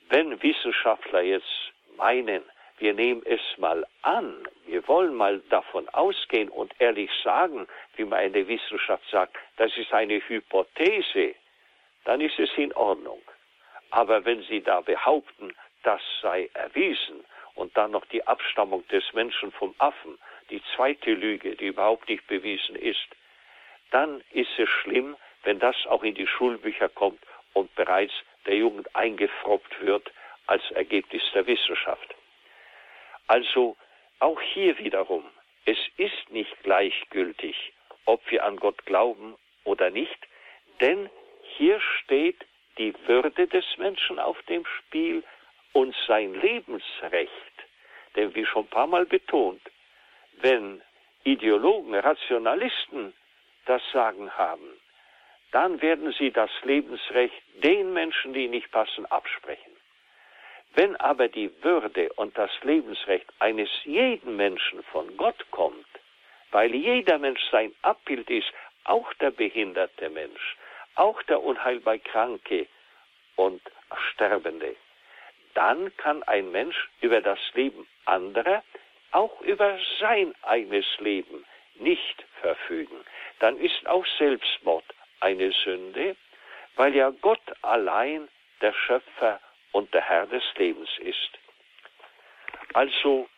[0.08, 2.42] wenn Wissenschaftler jetzt meinen,
[2.82, 4.34] wir nehmen es mal an,
[4.66, 9.76] wir wollen mal davon ausgehen und ehrlich sagen, wie man in der Wissenschaft sagt, das
[9.76, 11.36] ist eine Hypothese,
[12.04, 13.22] dann ist es in Ordnung.
[13.90, 19.52] Aber wenn Sie da behaupten, das sei erwiesen und dann noch die Abstammung des Menschen
[19.52, 20.18] vom Affen,
[20.50, 23.06] die zweite Lüge, die überhaupt nicht bewiesen ist,
[23.92, 27.20] dann ist es schlimm, wenn das auch in die Schulbücher kommt
[27.52, 28.14] und bereits
[28.44, 30.10] der Jugend eingefroppt wird
[30.48, 32.16] als Ergebnis der Wissenschaft.
[33.26, 33.76] Also
[34.18, 35.24] auch hier wiederum,
[35.64, 37.72] es ist nicht gleichgültig,
[38.04, 40.18] ob wir an Gott glauben oder nicht,
[40.80, 41.08] denn
[41.56, 42.44] hier steht
[42.78, 45.22] die Würde des Menschen auf dem Spiel
[45.72, 47.32] und sein Lebensrecht.
[48.16, 49.62] Denn wie schon ein paar Mal betont,
[50.40, 50.82] wenn
[51.24, 53.14] Ideologen, Rationalisten
[53.66, 54.68] das Sagen haben,
[55.52, 59.71] dann werden sie das Lebensrecht den Menschen, die nicht passen, absprechen.
[60.74, 65.86] Wenn aber die Würde und das Lebensrecht eines jeden Menschen von Gott kommt,
[66.50, 68.52] weil jeder Mensch sein Abbild ist,
[68.84, 70.56] auch der behinderte Mensch,
[70.94, 72.66] auch der unheilbar Kranke
[73.36, 73.60] und
[74.12, 74.76] Sterbende,
[75.54, 78.62] dann kann ein Mensch über das Leben anderer,
[79.10, 83.04] auch über sein eigenes Leben nicht verfügen.
[83.40, 84.84] Dann ist auch Selbstmord
[85.20, 86.16] eine Sünde,
[86.76, 88.28] weil ja Gott allein
[88.62, 89.40] der Schöpfer
[89.72, 91.30] und der Herr des Lebens ist.
[92.74, 93.28] Also,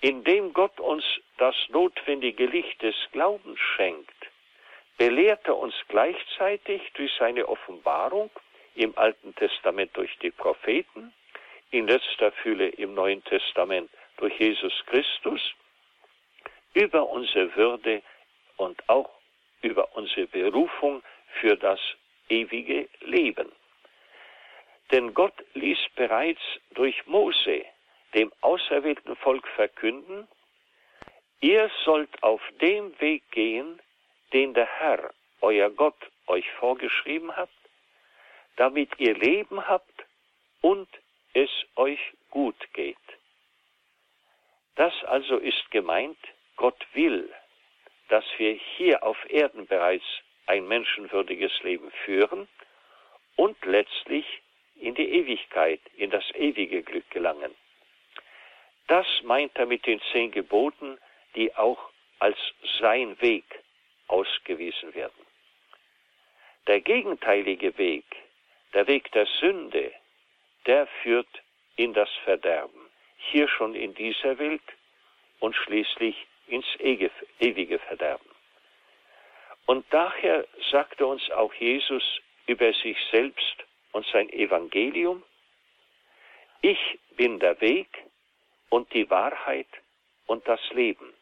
[0.00, 1.04] indem Gott uns
[1.38, 4.14] das notwendige Licht des Glaubens schenkt,
[4.98, 8.30] belehrt er uns gleichzeitig durch seine Offenbarung
[8.74, 11.12] im Alten Testament durch die Propheten,
[11.70, 15.40] in letzter Fülle im Neuen Testament durch Jesus Christus,
[16.74, 18.02] über unsere Würde
[18.56, 19.10] und auch
[19.62, 21.02] über unsere Berufung
[21.40, 21.80] für das
[22.28, 23.50] ewige Leben.
[24.90, 27.64] Denn Gott ließ bereits durch Mose
[28.14, 30.28] dem auserwählten Volk verkünden,
[31.40, 33.80] ihr sollt auf dem Weg gehen,
[34.32, 37.50] den der Herr, euer Gott, euch vorgeschrieben hat,
[38.56, 40.04] damit ihr Leben habt
[40.60, 40.88] und
[41.34, 42.96] es euch gut geht.
[44.76, 46.18] Das also ist gemeint,
[46.56, 47.32] Gott will,
[48.08, 50.04] dass wir hier auf Erden bereits
[50.46, 52.48] ein menschenwürdiges Leben führen
[53.36, 54.33] und letztlich
[55.14, 57.54] Ewigkeit, in das ewige Glück gelangen.
[58.88, 60.98] Das meint er mit den zehn Geboten,
[61.36, 62.38] die auch als
[62.80, 63.44] sein Weg
[64.08, 65.26] ausgewiesen werden.
[66.66, 68.04] Der gegenteilige Weg,
[68.72, 69.92] der Weg der Sünde,
[70.66, 71.28] der führt
[71.76, 74.62] in das Verderben, hier schon in dieser Welt
[75.40, 76.16] und schließlich
[76.48, 78.30] ins ewige Verderben.
[79.66, 83.63] Und daher sagte uns auch Jesus über sich selbst
[83.94, 85.22] und sein Evangelium,
[86.62, 87.88] ich bin der Weg
[88.68, 89.68] und die Wahrheit
[90.26, 91.14] und das Leben.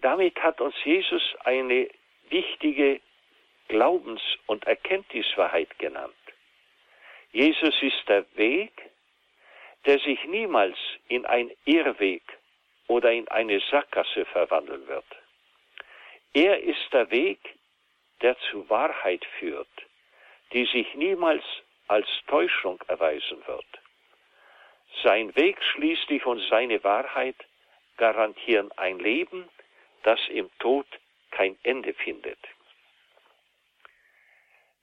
[0.00, 1.90] Damit hat uns Jesus eine
[2.30, 3.00] wichtige
[3.68, 6.14] Glaubens- und Erkenntniswahrheit genannt.
[7.32, 8.72] Jesus ist der Weg,
[9.84, 10.78] der sich niemals
[11.08, 12.22] in ein Irrweg
[12.88, 15.04] oder in eine Sackgasse verwandeln wird.
[16.32, 17.40] Er ist der Weg,
[18.22, 19.68] der zu Wahrheit führt,
[20.52, 21.44] die sich niemals
[21.88, 23.66] als Täuschung erweisen wird.
[25.02, 27.36] Sein Weg schließlich und seine Wahrheit
[27.96, 29.48] garantieren ein Leben,
[30.02, 30.86] das im Tod
[31.30, 32.38] kein Ende findet.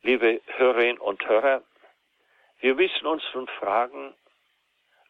[0.03, 1.63] Liebe Hörerinnen und Hörer,
[2.59, 4.13] wir müssen uns nun fragen,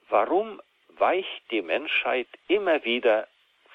[0.09, 3.27] warum weicht die Menschheit immer wieder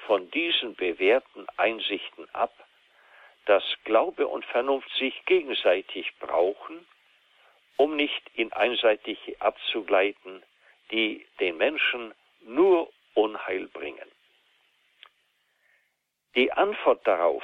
[0.06, 2.52] von diesen bewährten Einsichten ab,
[3.46, 6.86] dass Glaube und Vernunft sich gegenseitig brauchen,
[7.76, 10.42] um nicht in einseitige abzugleiten,
[10.90, 14.10] die den Menschen nur Unheil bringen.
[16.34, 17.42] Die Antwort darauf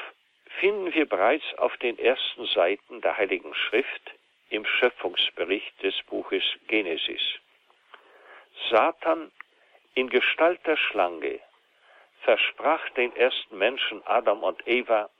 [0.61, 4.13] finden wir bereits auf den ersten Seiten der Heiligen Schrift
[4.51, 7.21] im Schöpfungsbericht des Buches Genesis.
[8.71, 9.31] Satan
[9.95, 11.41] in Gestalt der Schlange
[12.23, 15.11] versprach den ersten Menschen Adam und Eva,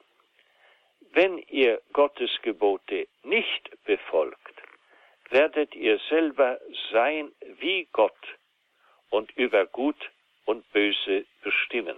[1.13, 4.63] wenn ihr Gottes Gebote nicht befolgt,
[5.31, 6.59] werdet ihr selber
[6.91, 8.17] sein wie Gott
[9.11, 10.11] und über Gut
[10.45, 11.97] und Böse bestimmen.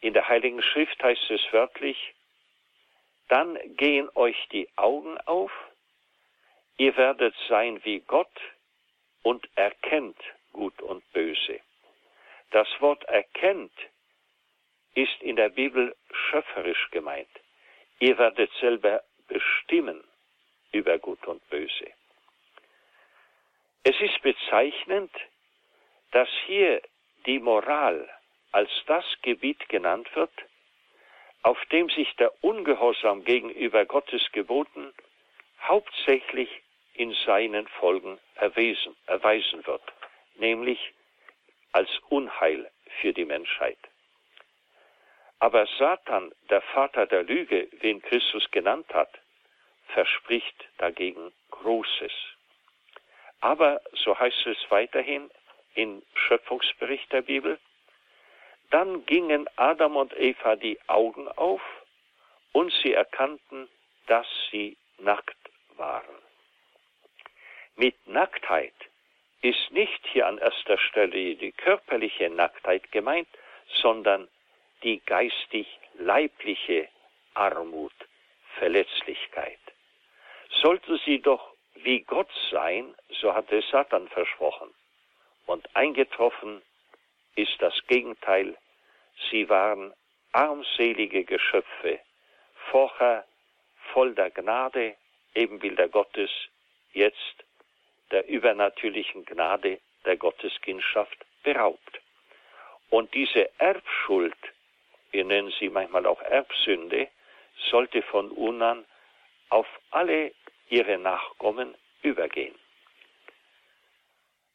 [0.00, 2.14] In der Heiligen Schrift heißt es wörtlich,
[3.28, 5.52] dann gehen euch die Augen auf,
[6.76, 8.40] ihr werdet sein wie Gott
[9.22, 10.18] und erkennt
[10.52, 11.60] Gut und Böse.
[12.50, 13.72] Das Wort erkennt
[14.94, 15.94] ist in der Bibel
[16.30, 17.28] schöpferisch gemeint.
[18.00, 20.04] Ihr werdet selber bestimmen
[20.72, 21.92] über Gut und Böse.
[23.82, 25.10] Es ist bezeichnend,
[26.12, 26.82] dass hier
[27.26, 28.08] die Moral
[28.52, 30.32] als das Gebiet genannt wird,
[31.42, 34.92] auf dem sich der Ungehorsam gegenüber Gottes Geboten
[35.60, 36.50] hauptsächlich
[36.94, 39.82] in seinen Folgen erweisen, erweisen wird,
[40.36, 40.92] nämlich
[41.72, 43.78] als Unheil für die Menschheit.
[45.40, 49.10] Aber Satan, der Vater der Lüge, wen Christus genannt hat,
[49.88, 52.12] verspricht dagegen Großes.
[53.40, 55.30] Aber, so heißt es weiterhin
[55.74, 57.58] im Schöpfungsbericht der Bibel,
[58.70, 61.62] dann gingen Adam und Eva die Augen auf
[62.52, 63.68] und sie erkannten,
[64.06, 65.36] dass sie nackt
[65.76, 66.16] waren.
[67.76, 68.74] Mit Nacktheit
[69.40, 73.28] ist nicht hier an erster Stelle die körperliche Nacktheit gemeint,
[73.80, 74.28] sondern
[74.82, 76.88] die geistig-leibliche
[77.34, 77.94] Armut,
[78.58, 79.58] Verletzlichkeit.
[80.62, 84.74] Sollte sie doch wie Gott sein, so hatte Satan versprochen.
[85.46, 86.62] Und eingetroffen
[87.36, 88.56] ist das Gegenteil.
[89.30, 89.94] Sie waren
[90.32, 92.00] armselige Geschöpfe,
[92.70, 93.24] vorher
[93.92, 94.96] voll der Gnade,
[95.34, 96.30] Ebenbilder Gottes,
[96.92, 97.44] jetzt
[98.10, 102.00] der übernatürlichen Gnade der Gotteskindschaft beraubt.
[102.90, 104.36] Und diese Erbschuld,
[105.10, 107.08] wir nennen sie manchmal auch Erbsünde,
[107.70, 108.84] sollte von Unan
[109.48, 110.32] auf alle
[110.68, 112.54] ihre Nachkommen übergehen.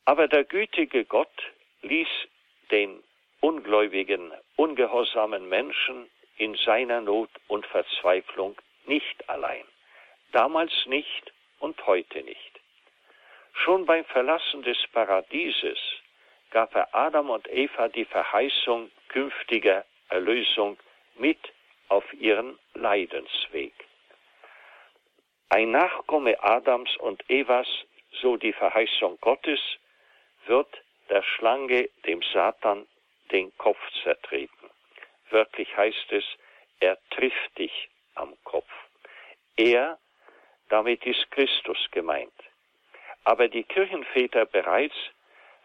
[0.05, 2.07] Aber der gütige Gott ließ
[2.71, 3.03] den
[3.41, 9.65] ungläubigen, ungehorsamen Menschen in seiner Not und Verzweiflung nicht allein.
[10.31, 12.59] Damals nicht und heute nicht.
[13.53, 15.77] Schon beim Verlassen des Paradieses
[16.49, 20.77] gab er Adam und Eva die Verheißung künftiger Erlösung
[21.15, 21.39] mit
[21.89, 23.73] auf ihren Leidensweg.
[25.49, 27.67] Ein Nachkomme Adams und Evas,
[28.21, 29.59] so die Verheißung Gottes,
[30.45, 30.69] wird
[31.09, 32.87] der Schlange, dem Satan,
[33.31, 34.69] den Kopf zertreten.
[35.31, 36.25] Wörtlich heißt es,
[36.79, 38.71] er trifft dich am Kopf.
[39.55, 39.97] Er,
[40.69, 42.39] damit ist Christus gemeint.
[43.23, 44.95] Aber die Kirchenväter bereits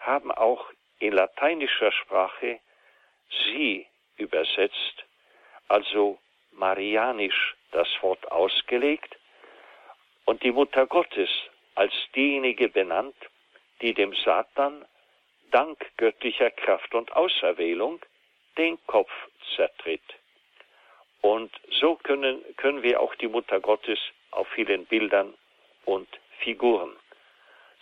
[0.00, 2.60] haben auch in lateinischer Sprache
[3.44, 3.86] sie
[4.18, 5.04] übersetzt,
[5.68, 6.18] also
[6.52, 9.16] marianisch das Wort ausgelegt
[10.24, 11.30] und die Mutter Gottes
[11.74, 13.16] als diejenige benannt,
[13.80, 14.84] die dem Satan
[15.50, 18.00] dank göttlicher Kraft und Auserwählung
[18.56, 19.10] den Kopf
[19.54, 20.02] zertritt.
[21.20, 21.50] Und
[21.80, 23.98] so können, können wir auch die Mutter Gottes
[24.30, 25.34] auf vielen Bildern
[25.84, 26.08] und
[26.40, 26.94] Figuren.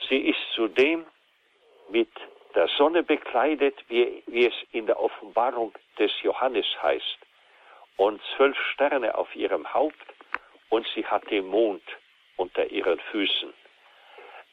[0.09, 1.07] Sie ist zudem
[1.89, 2.11] mit
[2.57, 7.19] der Sonne bekleidet, wie, wie es in der Offenbarung des Johannes heißt,
[7.97, 10.07] und zwölf Sterne auf ihrem Haupt,
[10.71, 11.83] und sie hat den Mond
[12.37, 13.53] unter ihren Füßen.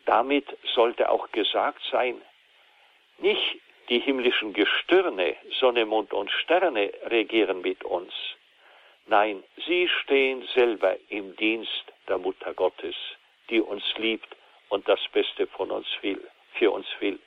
[0.05, 2.21] Damit sollte auch gesagt sein,
[3.19, 3.57] nicht
[3.89, 8.13] die himmlischen Gestirne, Sonne, Mond und Sterne regieren mit uns.
[9.07, 12.95] Nein, sie stehen selber im Dienst der Mutter Gottes,
[13.49, 14.35] die uns liebt
[14.69, 16.21] und das Beste von uns will,
[16.53, 17.19] für uns will.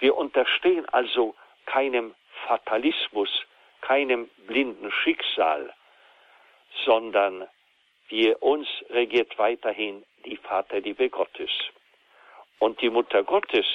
[0.00, 1.34] Wir unterstehen also
[1.66, 2.14] keinem
[2.46, 3.30] Fatalismus,
[3.80, 5.72] keinem blinden Schicksal,
[6.84, 7.48] sondern
[8.08, 11.50] wir uns regiert weiterhin die Vaterliebe Gottes.
[12.58, 13.66] Und die Mutter Gottes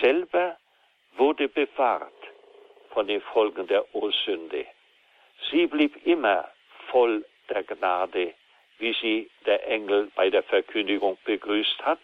[0.00, 0.56] selber
[1.16, 2.12] wurde bewahrt
[2.90, 4.66] von den Folgen der Ursünde.
[5.50, 6.48] Sie blieb immer
[6.88, 8.34] voll der Gnade,
[8.78, 12.00] wie sie der Engel bei der Verkündigung begrüßt hat.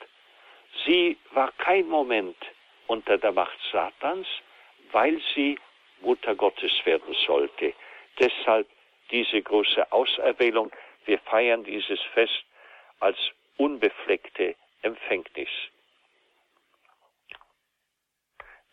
[0.84, 2.36] Sie war kein Moment
[2.88, 4.26] unter der Macht Satans,
[4.90, 5.58] weil sie
[6.00, 7.74] Mutter Gottes werden sollte.
[8.18, 8.66] Deshalb
[9.10, 10.70] diese große Auserwählung.
[11.04, 12.44] Wir feiern dieses Fest
[13.00, 13.16] als
[13.56, 15.48] unbefleckte Empfängnis.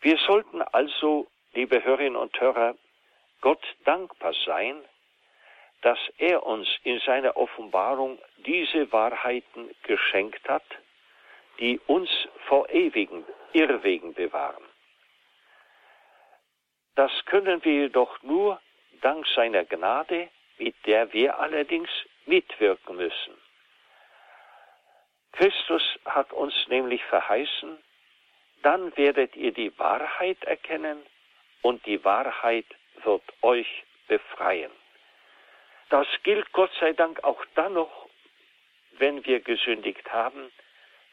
[0.00, 2.76] Wir sollten also, liebe Hörerinnen und Hörer,
[3.40, 4.82] Gott dankbar sein,
[5.82, 10.64] dass er uns in seiner Offenbarung diese Wahrheiten geschenkt hat,
[11.58, 12.10] die uns
[12.46, 14.64] vor ewigen Irrwegen bewahren.
[16.94, 18.60] Das können wir jedoch nur
[19.00, 20.28] dank seiner Gnade,
[20.58, 21.90] mit der wir allerdings
[22.24, 23.34] mitwirken müssen.
[25.32, 27.78] Christus hat uns nämlich verheißen,
[28.62, 31.04] dann werdet ihr die Wahrheit erkennen
[31.60, 32.64] und die Wahrheit
[33.02, 34.72] wird euch befreien.
[35.90, 38.08] Das gilt Gott sei Dank auch dann noch,
[38.92, 40.50] wenn wir gesündigt haben,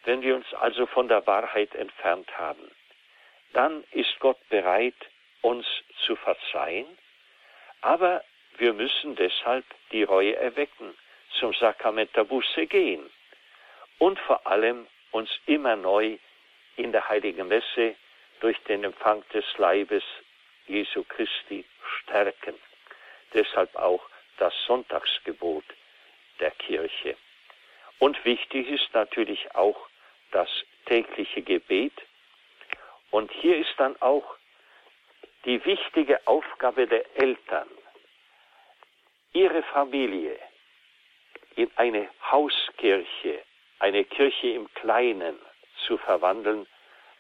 [0.06, 2.70] wenn wir uns also von der Wahrheit entfernt haben.
[3.54, 4.96] Dann ist Gott bereit,
[5.42, 5.66] uns
[6.06, 6.88] zu verzeihen,
[7.82, 8.24] aber
[8.58, 10.96] wir müssen deshalb die Reue erwecken,
[11.40, 13.10] zum Sakrament der Buße gehen
[13.98, 16.18] und vor allem uns immer neu
[16.76, 17.96] in der heiligen Messe
[18.40, 20.04] durch den Empfang des Leibes
[20.68, 21.66] Jesu Christi
[22.00, 22.56] stärken.
[23.34, 25.66] Deshalb auch das Sonntagsgebot
[26.40, 27.16] der Kirche.
[28.00, 29.88] Und wichtig ist natürlich auch
[30.34, 30.50] das
[30.86, 31.94] tägliche Gebet.
[33.12, 34.36] Und hier ist dann auch
[35.46, 37.70] die wichtige Aufgabe der Eltern,
[39.34, 40.38] ihre Familie
[41.56, 43.44] in eine Hauskirche,
[43.80, 45.38] eine Kirche im Kleinen
[45.86, 46.66] zu verwandeln,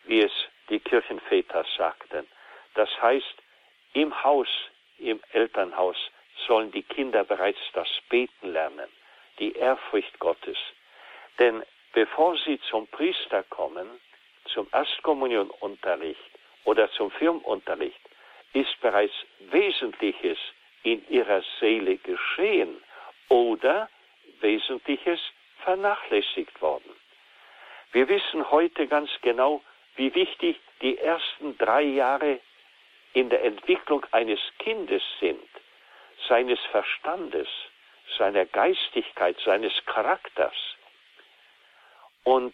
[0.06, 0.32] wie es
[0.70, 2.28] die Kirchenväter sagten.
[2.74, 3.36] Das heißt,
[3.94, 4.48] im Haus,
[4.98, 5.98] im Elternhaus
[6.48, 8.90] sollen die Kinder bereits das Beten lernen,
[9.40, 10.58] die Ehrfurcht Gottes.
[11.40, 11.64] Denn
[11.94, 13.88] bevor sie zum Priester kommen,
[14.54, 16.32] zum Erstkommunionunterricht
[16.66, 18.00] oder zum Firmenunterricht,
[18.54, 20.38] ist bereits Wesentliches
[20.84, 22.84] in ihrer Seele geschehen
[23.30, 23.90] oder
[24.42, 25.20] Wesentliches
[25.64, 26.94] vernachlässigt worden.
[27.94, 29.62] Wir wissen heute ganz genau,
[29.96, 32.40] wie wichtig die ersten drei Jahre
[33.14, 35.50] in der Entwicklung eines Kindes sind,
[36.28, 37.48] seines Verstandes,
[38.18, 40.56] seiner Geistigkeit, seines Charakters.
[42.24, 42.54] Und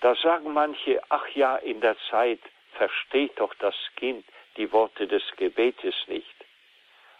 [0.00, 2.40] da sagen manche, ach ja, in der Zeit
[2.72, 4.24] versteht doch das Kind
[4.56, 6.34] die Worte des Gebetes nicht.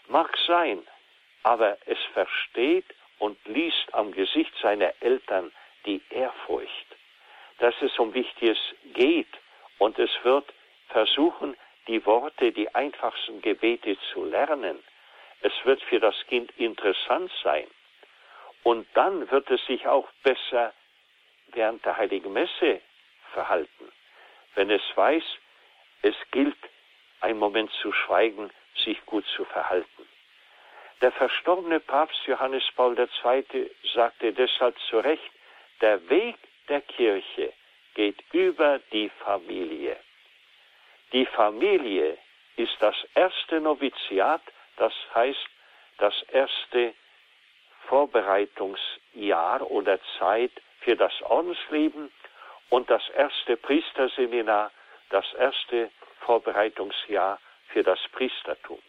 [0.07, 0.85] Mag sein,
[1.43, 2.85] aber es versteht
[3.19, 5.51] und liest am Gesicht seiner Eltern
[5.85, 6.87] die Ehrfurcht,
[7.59, 8.57] dass es um Wichtiges
[8.93, 9.39] geht
[9.77, 10.51] und es wird
[10.89, 11.55] versuchen,
[11.87, 14.83] die Worte, die einfachsten Gebete zu lernen.
[15.41, 17.67] Es wird für das Kind interessant sein.
[18.63, 20.73] Und dann wird es sich auch besser
[21.53, 22.81] während der Heiligen Messe
[23.33, 23.91] verhalten.
[24.55, 25.23] Wenn es weiß,
[26.01, 26.57] es gilt,
[27.21, 28.49] einen Moment zu schweigen,
[28.83, 30.07] sich gut zu verhalten.
[31.01, 33.71] Der verstorbene Papst Johannes Paul II.
[33.93, 35.31] sagte deshalb zu Recht,
[35.81, 36.35] der Weg
[36.67, 37.53] der Kirche
[37.95, 39.97] geht über die Familie.
[41.11, 42.17] Die Familie
[42.55, 44.41] ist das erste Noviziat,
[44.77, 45.49] das heißt
[45.97, 46.93] das erste
[47.87, 50.51] Vorbereitungsjahr oder Zeit
[50.81, 52.11] für das Ordensleben
[52.69, 54.71] und das erste Priesterseminar,
[55.09, 58.79] das erste Vorbereitungsjahr für das Priestertum.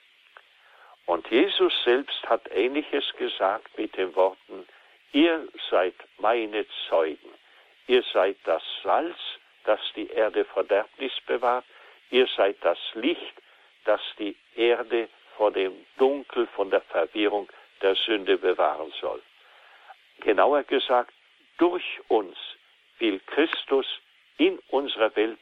[1.07, 4.67] Und Jesus selbst hat Ähnliches gesagt mit den Worten,
[5.13, 7.35] ihr seid meine Zeugen,
[7.87, 9.19] ihr seid das Salz,
[9.65, 11.65] das die Erde Verderbnis bewahrt,
[12.11, 13.35] ihr seid das Licht,
[13.85, 17.49] das die Erde vor dem Dunkel, von der Verwirrung
[17.81, 19.21] der Sünde bewahren soll.
[20.21, 21.13] Genauer gesagt,
[21.63, 22.37] durch uns
[22.99, 23.87] will Christus
[24.37, 25.39] in unserer Welt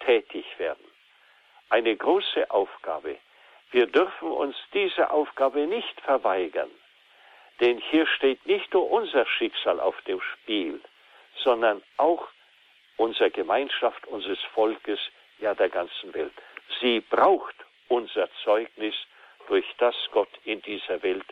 [0.00, 0.86] tätig werden.
[1.68, 3.18] Eine große Aufgabe.
[3.70, 6.70] Wir dürfen uns diese Aufgabe nicht verweigern,
[7.60, 10.80] denn hier steht nicht nur unser Schicksal auf dem Spiel,
[11.44, 12.26] sondern auch
[12.96, 15.00] unsere Gemeinschaft, unseres Volkes,
[15.38, 16.32] ja der ganzen Welt.
[16.80, 17.56] Sie braucht
[17.88, 18.94] unser Zeugnis,
[19.48, 21.26] durch das Gott in dieser Welt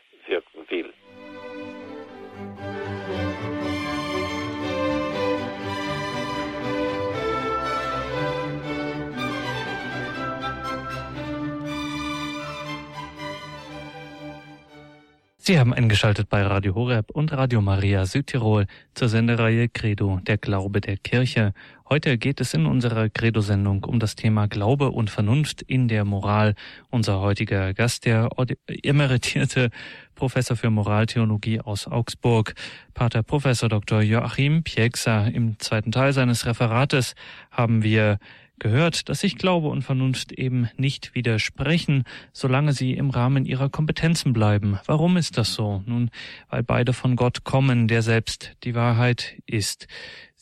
[15.51, 20.81] Sie haben eingeschaltet bei Radio Horeb und Radio Maria Südtirol zur Sendereihe Credo, der Glaube
[20.81, 21.55] der Kirche.
[21.89, 26.55] Heute geht es in unserer Credo-Sendung um das Thema Glaube und Vernunft in der Moral.
[26.89, 28.29] Unser heutiger Gast, der
[28.69, 29.71] emeritierte
[30.15, 32.55] Professor für Moraltheologie aus Augsburg,
[32.95, 34.03] Pater Professor Dr.
[34.03, 35.27] Joachim Pieksa.
[35.27, 37.17] Im zweiten Teil seines Referates
[37.51, 38.21] haben wir
[38.61, 44.33] gehört, dass sich Glaube und Vernunft eben nicht widersprechen, solange sie im Rahmen ihrer Kompetenzen
[44.33, 44.79] bleiben.
[44.87, 45.83] Warum ist das so?
[45.87, 46.11] Nun,
[46.49, 49.89] weil beide von Gott kommen, der selbst die Wahrheit ist.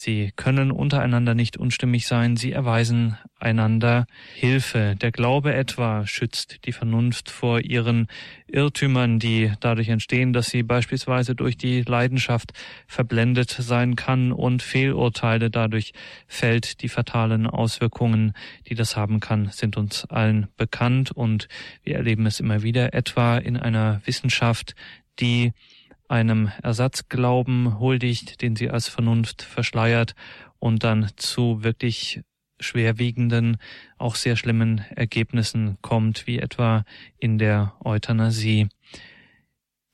[0.01, 4.95] Sie können untereinander nicht unstimmig sein, sie erweisen einander Hilfe.
[4.95, 8.07] Der Glaube etwa schützt die Vernunft vor ihren
[8.47, 12.53] Irrtümern, die dadurch entstehen, dass sie beispielsweise durch die Leidenschaft
[12.87, 15.95] verblendet sein kann und Fehlurteile dadurch
[16.29, 16.81] fällt.
[16.83, 18.35] Die fatalen Auswirkungen,
[18.69, 21.49] die das haben kann, sind uns allen bekannt und
[21.83, 24.77] wir erleben es immer wieder etwa in einer Wissenschaft,
[25.19, 25.51] die
[26.09, 30.15] einem Ersatzglauben huldigt, den sie als Vernunft verschleiert
[30.59, 32.23] und dann zu wirklich
[32.61, 33.59] schwerwiegenden,
[33.99, 36.85] auch sehr schlimmen Ergebnissen kommt, wie etwa
[37.19, 38.69] in der Euthanasie.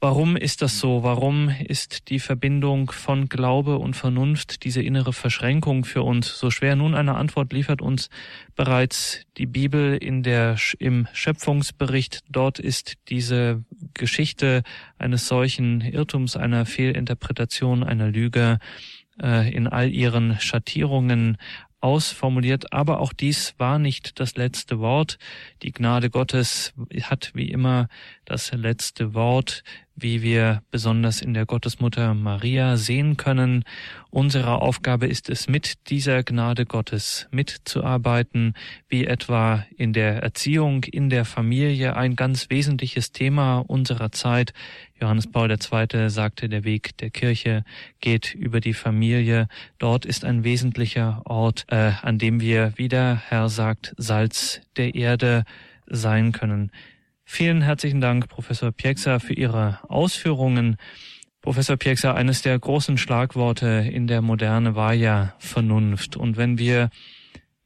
[0.01, 1.03] Warum ist das so?
[1.03, 6.77] Warum ist die Verbindung von Glaube und Vernunft, diese innere Verschränkung für uns so schwer?
[6.77, 8.11] Nun eine Antwort liefert uns
[8.55, 12.21] bereits die Bibel in der, im Schöpfungsbericht.
[12.29, 13.65] Dort ist diese
[13.95, 14.63] Geschichte
[14.99, 18.59] eines solchen Irrtums, einer Fehlinterpretation, einer Lüge
[19.23, 21.39] äh, in all ihren Schattierungen
[21.85, 25.19] ausformuliert, aber auch dies war nicht das letzte Wort.
[25.63, 26.73] Die Gnade Gottes
[27.03, 27.89] hat wie immer
[28.25, 29.63] das letzte Wort
[29.97, 33.65] wie wir besonders in der Gottesmutter Maria sehen können.
[34.11, 38.55] Unsere Aufgabe ist es, mit dieser Gnade Gottes mitzuarbeiten,
[38.89, 44.53] wie etwa in der Erziehung, in der Familie, ein ganz wesentliches Thema unserer Zeit.
[45.01, 46.11] Johannes Paul II.
[46.11, 47.65] sagte, der Weg der Kirche
[48.01, 49.49] geht über die Familie.
[49.79, 54.95] Dort ist ein wesentlicher Ort, äh, an dem wir, wie der Herr sagt, Salz der
[54.95, 55.45] Erde
[55.87, 56.71] sein können.
[57.25, 60.77] Vielen herzlichen Dank, Professor Pieksa, für Ihre Ausführungen.
[61.41, 66.17] Professor Pieksa, eines der großen Schlagworte in der Moderne war ja Vernunft.
[66.17, 66.91] Und wenn wir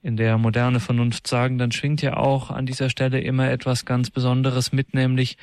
[0.00, 4.10] in der moderne Vernunft sagen, dann schwingt ja auch an dieser Stelle immer etwas ganz
[4.10, 5.36] Besonderes mit, nämlich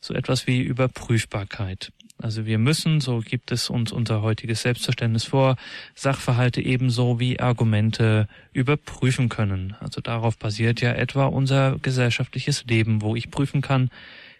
[0.00, 1.92] so etwas wie Überprüfbarkeit.
[2.22, 5.56] Also wir müssen, so gibt es uns unser heutiges Selbstverständnis vor,
[5.96, 9.74] Sachverhalte ebenso wie Argumente überprüfen können.
[9.80, 13.90] Also darauf basiert ja etwa unser gesellschaftliches Leben, wo ich prüfen kann,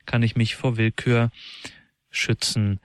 [0.06, 1.32] kann ich mich vor Willkür
[2.08, 2.78] schützen.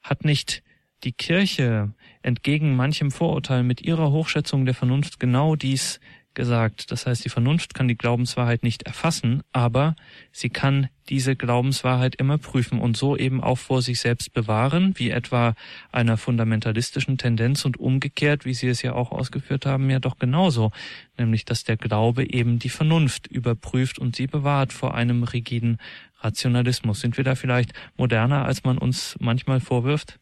[0.00, 0.62] Hat nicht
[1.02, 5.98] die Kirche entgegen manchem Vorurteil mit ihrer Hochschätzung der Vernunft genau dies
[6.34, 6.90] gesagt.
[6.90, 9.96] Das heißt, die Vernunft kann die Glaubenswahrheit nicht erfassen, aber
[10.32, 15.10] sie kann diese Glaubenswahrheit immer prüfen und so eben auch vor sich selbst bewahren, wie
[15.10, 15.54] etwa
[15.90, 20.70] einer fundamentalistischen Tendenz und umgekehrt, wie Sie es ja auch ausgeführt haben, ja doch genauso,
[21.18, 25.78] nämlich dass der Glaube eben die Vernunft überprüft und sie bewahrt vor einem rigiden
[26.20, 27.00] Rationalismus.
[27.00, 30.20] Sind wir da vielleicht moderner, als man uns manchmal vorwirft?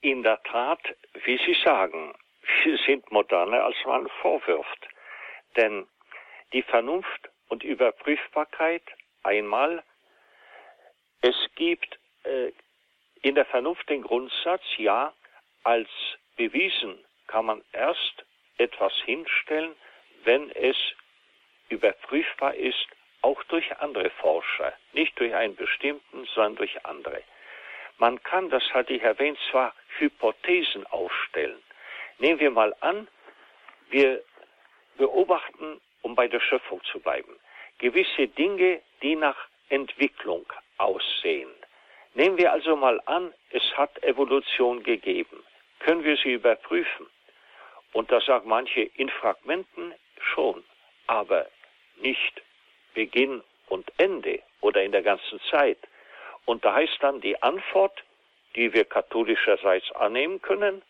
[0.00, 0.80] In der Tat,
[1.24, 2.12] wie Sie sagen,
[2.86, 4.88] sind moderner, als man vorwirft.
[5.56, 5.86] Denn
[6.52, 8.82] die Vernunft und Überprüfbarkeit
[9.22, 9.82] einmal,
[11.20, 12.52] es gibt äh,
[13.22, 15.12] in der Vernunft den Grundsatz, ja,
[15.64, 15.88] als
[16.36, 18.24] bewiesen kann man erst
[18.56, 19.74] etwas hinstellen,
[20.24, 20.76] wenn es
[21.68, 22.86] überprüfbar ist,
[23.22, 27.22] auch durch andere Forscher, nicht durch einen bestimmten, sondern durch andere.
[27.98, 31.60] Man kann, das hatte ich erwähnt, zwar Hypothesen aufstellen,
[32.18, 33.08] Nehmen wir mal an,
[33.90, 34.22] wir
[34.96, 37.36] beobachten, um bei der Schöpfung zu bleiben,
[37.78, 39.36] gewisse Dinge, die nach
[39.68, 40.44] Entwicklung
[40.78, 41.50] aussehen.
[42.14, 45.44] Nehmen wir also mal an, es hat Evolution gegeben.
[45.80, 47.06] Können wir sie überprüfen?
[47.92, 50.64] Und da sagen manche in Fragmenten schon,
[51.06, 51.46] aber
[51.96, 52.42] nicht
[52.94, 55.78] Beginn und Ende oder in der ganzen Zeit.
[56.44, 58.02] Und da heißt dann die Antwort,
[58.56, 60.82] die wir katholischerseits annehmen können,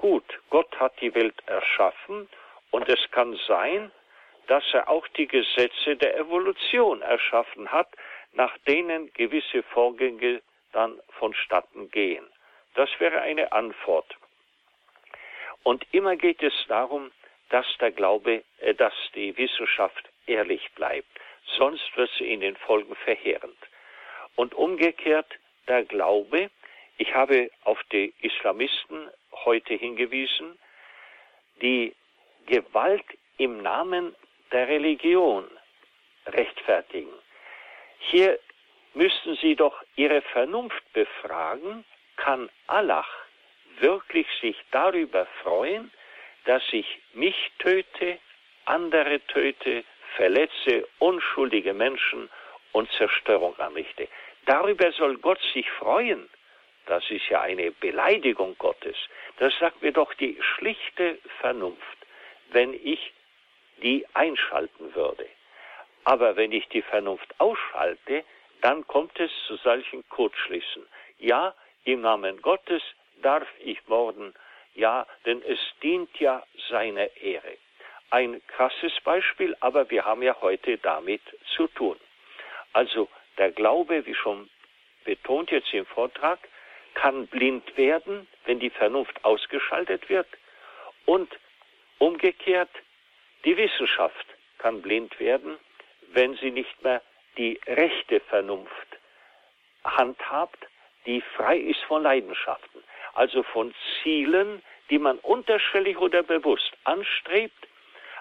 [0.00, 2.26] Gut, Gott hat die Welt erschaffen
[2.70, 3.92] und es kann sein,
[4.46, 7.88] dass er auch die Gesetze der Evolution erschaffen hat,
[8.32, 10.40] nach denen gewisse Vorgänge
[10.72, 12.26] dann vonstatten gehen.
[12.76, 14.16] Das wäre eine Antwort.
[15.64, 17.10] Und immer geht es darum,
[17.50, 21.10] dass der Glaube, äh, dass die Wissenschaft ehrlich bleibt.
[21.58, 23.58] Sonst wird sie in den Folgen verheerend.
[24.34, 25.38] Und umgekehrt
[25.68, 26.50] der Glaube,
[26.96, 29.10] ich habe auf die Islamisten
[29.44, 30.58] heute hingewiesen,
[31.62, 31.94] die
[32.46, 33.04] Gewalt
[33.38, 34.14] im Namen
[34.52, 35.48] der Religion
[36.26, 37.12] rechtfertigen.
[37.98, 38.38] Hier
[38.94, 41.84] müssten Sie doch Ihre Vernunft befragen,
[42.16, 43.06] kann Allah
[43.78, 45.90] wirklich sich darüber freuen,
[46.44, 48.18] dass ich mich töte,
[48.64, 49.84] andere töte,
[50.16, 52.28] verletze unschuldige Menschen
[52.72, 54.08] und Zerstörung anrichte.
[54.46, 56.28] Darüber soll Gott sich freuen.
[56.86, 58.96] Das ist ja eine Beleidigung Gottes.
[59.38, 61.98] Das sagt mir doch die schlichte Vernunft.
[62.50, 63.12] Wenn ich
[63.82, 65.26] die einschalten würde.
[66.04, 68.24] Aber wenn ich die Vernunft ausschalte,
[68.62, 70.86] dann kommt es zu solchen Kurzschlüssen.
[71.18, 71.54] Ja,
[71.84, 72.82] im Namen Gottes
[73.22, 74.34] darf ich morden,
[74.74, 77.56] ja, denn es dient ja seiner Ehre.
[78.10, 81.22] Ein krasses Beispiel, aber wir haben ja heute damit
[81.54, 81.96] zu tun.
[82.72, 83.08] Also
[83.38, 84.50] der Glaube, wie schon
[85.04, 86.38] betont jetzt im Vortrag,
[86.94, 90.26] kann blind werden, wenn die Vernunft ausgeschaltet wird.
[91.06, 91.30] Und
[91.98, 92.70] umgekehrt,
[93.44, 94.26] die Wissenschaft
[94.58, 95.56] kann blind werden,
[96.12, 97.02] wenn sie nicht mehr
[97.36, 98.86] die rechte Vernunft
[99.84, 100.66] handhabt,
[101.06, 102.82] die frei ist von Leidenschaften,
[103.14, 107.68] also von Zielen, die man unterschwellig oder bewusst anstrebt,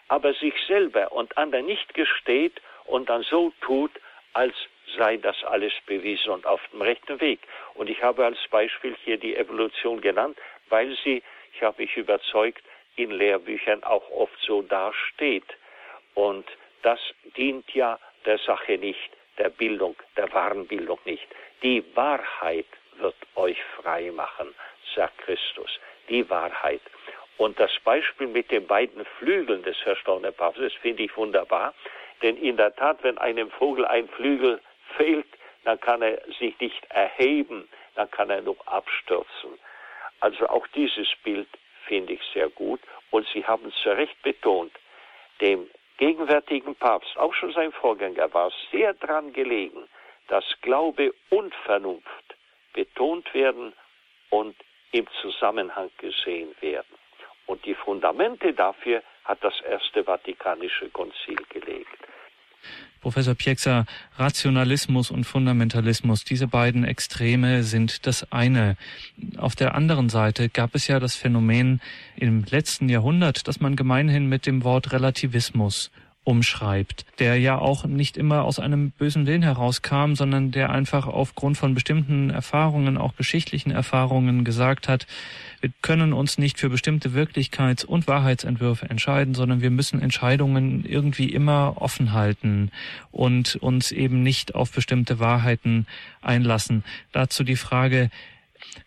[0.08, 3.92] aber sich selber und anderen nicht gesteht und dann so tut,
[4.34, 4.56] als
[4.98, 7.40] sei das alles bewiesen und auf dem rechten Weg.
[7.76, 10.38] Und ich habe als Beispiel hier die Evolution genannt,
[10.70, 11.24] weil sie,
[11.54, 12.64] ich habe mich überzeugt,
[12.96, 15.46] in Lehrbüchern auch oft so dasteht.
[16.14, 16.46] Und
[16.82, 17.00] das
[17.38, 21.28] dient ja der Sache nicht, der Bildung, der wahren Bildung nicht.
[21.64, 22.68] Die Wahrheit
[22.98, 24.54] wird euch frei machen,
[24.96, 25.80] sagt Christus.
[26.10, 26.82] Die Wahrheit.
[27.38, 31.74] Und das Beispiel mit den beiden Flügeln des verstorbenen Papstes finde ich wunderbar.
[32.22, 34.60] Denn in der Tat, wenn einem Vogel ein Flügel
[35.00, 35.28] fehlt,
[35.64, 39.58] dann kann er sich nicht erheben, dann kann er nur abstürzen.
[40.20, 41.48] Also auch dieses Bild
[41.86, 42.82] finde ich sehr gut.
[43.12, 44.72] Und Sie haben es zu Recht betont,
[45.42, 49.88] dem gegenwärtigen Papst, auch schon sein Vorgänger, war sehr dran gelegen,
[50.28, 52.36] dass Glaube und Vernunft
[52.74, 53.74] betont werden
[54.30, 54.56] und
[54.92, 56.96] im Zusammenhang gesehen werden.
[57.48, 61.98] Und die Fundamente dafür hat das Erste Vatikanische Konzil gelegt.
[63.02, 63.86] Professor Pieksa,
[64.18, 68.76] Rationalismus und Fundamentalismus, diese beiden Extreme sind das eine.
[69.38, 71.80] Auf der anderen Seite gab es ja das Phänomen
[72.18, 75.92] im letzten Jahrhundert, das man gemeinhin mit dem Wort Relativismus
[76.30, 81.58] umschreibt, der ja auch nicht immer aus einem bösen Willen herauskam, sondern der einfach aufgrund
[81.58, 85.08] von bestimmten Erfahrungen, auch geschichtlichen Erfahrungen gesagt hat,
[85.60, 91.34] wir können uns nicht für bestimmte Wirklichkeits- und Wahrheitsentwürfe entscheiden, sondern wir müssen Entscheidungen irgendwie
[91.34, 92.70] immer offen halten
[93.12, 95.88] und uns eben nicht auf bestimmte Wahrheiten
[96.22, 96.84] einlassen.
[97.12, 98.12] Dazu die Frage,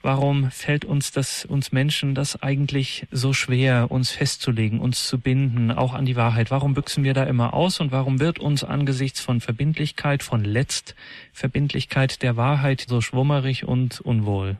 [0.02, 5.70] Warum fällt uns das, uns Menschen das eigentlich so schwer, uns festzulegen, uns zu binden,
[5.70, 6.50] auch an die Wahrheit?
[6.50, 12.22] Warum büchsen wir da immer aus und warum wird uns angesichts von Verbindlichkeit, von Letztverbindlichkeit
[12.22, 14.58] der Wahrheit so schwummerig und unwohl?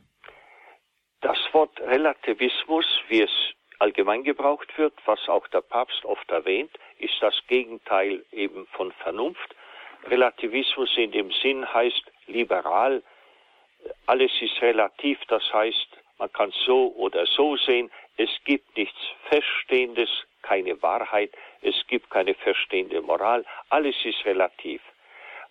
[1.20, 3.30] Das Wort Relativismus, wie es
[3.78, 9.54] allgemein gebraucht wird, was auch der Papst oft erwähnt, ist das Gegenteil eben von Vernunft.
[10.06, 13.02] Relativismus in dem Sinn heißt liberal,
[14.06, 20.10] alles ist relativ, das heißt, man kann so oder so sehen, es gibt nichts Feststehendes,
[20.42, 24.82] keine Wahrheit, es gibt keine verstehende Moral, alles ist relativ.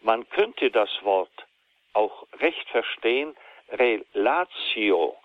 [0.02, 1.32] Man könnte das Wort
[1.94, 3.36] auch recht verstehen,
[3.70, 5.16] Relatio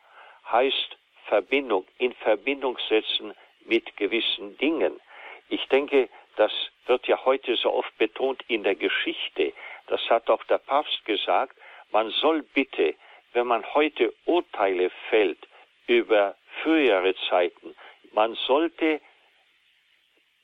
[0.50, 0.96] heißt
[1.26, 3.34] Verbindung, in Verbindung setzen
[3.64, 5.00] mit gewissen Dingen.
[5.48, 6.52] Ich denke, das
[6.86, 9.52] wird ja heute so oft betont in der Geschichte.
[9.88, 11.56] Das hat auch der Papst gesagt,
[11.92, 12.94] man soll bitte,
[13.32, 15.38] wenn man heute Urteile fällt
[15.86, 17.74] über frühere Zeiten,
[18.12, 19.00] man sollte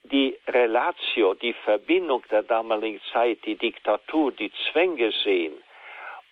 [0.05, 5.55] die Relatio, die Verbindung der damaligen Zeit, die Diktatur, die Zwänge sehen.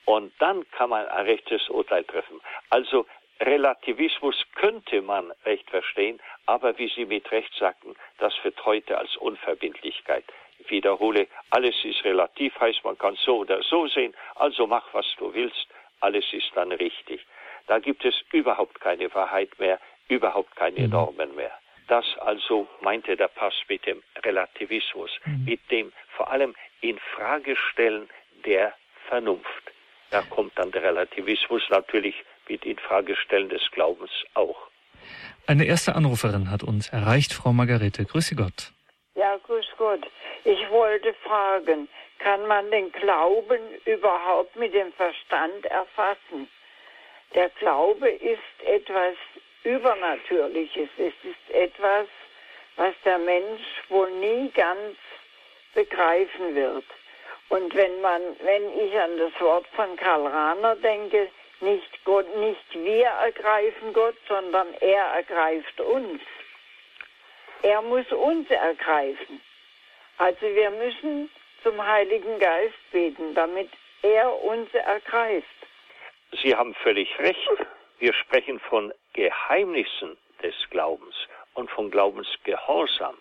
[0.05, 2.41] Und dann kann man ein rechtes Urteil treffen.
[2.69, 3.07] Also
[3.41, 9.17] Relativismus könnte man recht verstehen, aber wie Sie mit Recht sagten, das wird heute als
[9.17, 10.25] Unverbindlichkeit
[10.69, 15.33] wiederhole, alles ist relativ, heißt man kann so oder so sehen, also mach, was du
[15.33, 15.67] willst,
[16.01, 17.25] alles ist dann richtig.
[17.67, 20.91] Da gibt es überhaupt keine Wahrheit mehr, überhaupt keine mhm.
[20.91, 21.53] Normen mehr.
[21.89, 25.45] Das also meinte der Pass mit dem Relativismus, mhm.
[25.45, 28.09] mit dem vor allem Infragestellen
[28.45, 28.73] der
[29.09, 29.73] Vernunft.
[30.11, 32.15] Da kommt dann der Relativismus natürlich
[32.49, 34.57] mit Infragestellen des Glaubens auch.
[35.47, 38.05] Eine erste Anruferin hat uns erreicht, Frau Margarete.
[38.05, 38.73] Grüße Gott.
[39.21, 40.01] Ja, grüß Gott.
[40.45, 41.91] Ich wollte fragen,
[42.21, 46.49] kann man den Glauben überhaupt mit dem Verstand erfassen?
[47.35, 49.16] Der Glaube ist etwas
[49.62, 50.89] Übernatürliches.
[50.97, 52.07] Es ist etwas,
[52.77, 53.61] was der Mensch
[53.91, 54.97] wohl nie ganz
[55.75, 56.87] begreifen wird.
[57.51, 61.29] Und wenn man, wenn ich an das Wort von Karl Rahner denke,
[61.61, 66.23] nicht Gott, nicht wir ergreifen Gott, sondern er ergreift uns.
[67.63, 69.41] Er muss uns ergreifen.
[70.19, 71.31] Also wir müssen
[71.63, 73.71] zum Heiligen Geist beten, damit
[74.03, 75.47] er uns ergreift.
[76.43, 77.51] Sie haben völlig recht.
[77.99, 81.15] Wir sprechen von Geheimnissen des Glaubens
[81.55, 83.17] und von Glaubensgehorsam.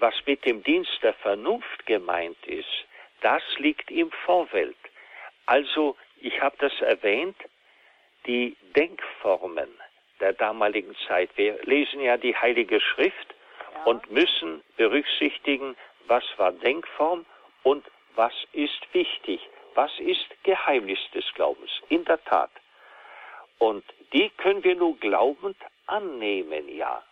[0.00, 2.86] was mit dem Dienst der Vernunft gemeint ist,
[3.20, 4.76] das liegt im Vorfeld.
[5.46, 7.36] Also, ich habe das erwähnt,
[8.26, 9.68] die Denkformen
[10.20, 11.30] der damaligen Zeit.
[11.36, 13.34] Wir lesen ja die Heilige Schrift.
[13.84, 15.76] Und müssen berücksichtigen,
[16.06, 17.24] was war Denkform
[17.62, 17.84] und
[18.16, 19.40] was ist wichtig,
[19.74, 21.70] was ist Geheimnis des Glaubens.
[21.88, 22.50] In der Tat.
[23.58, 25.56] Und die können wir nur glaubend
[25.86, 27.02] annehmen, ja.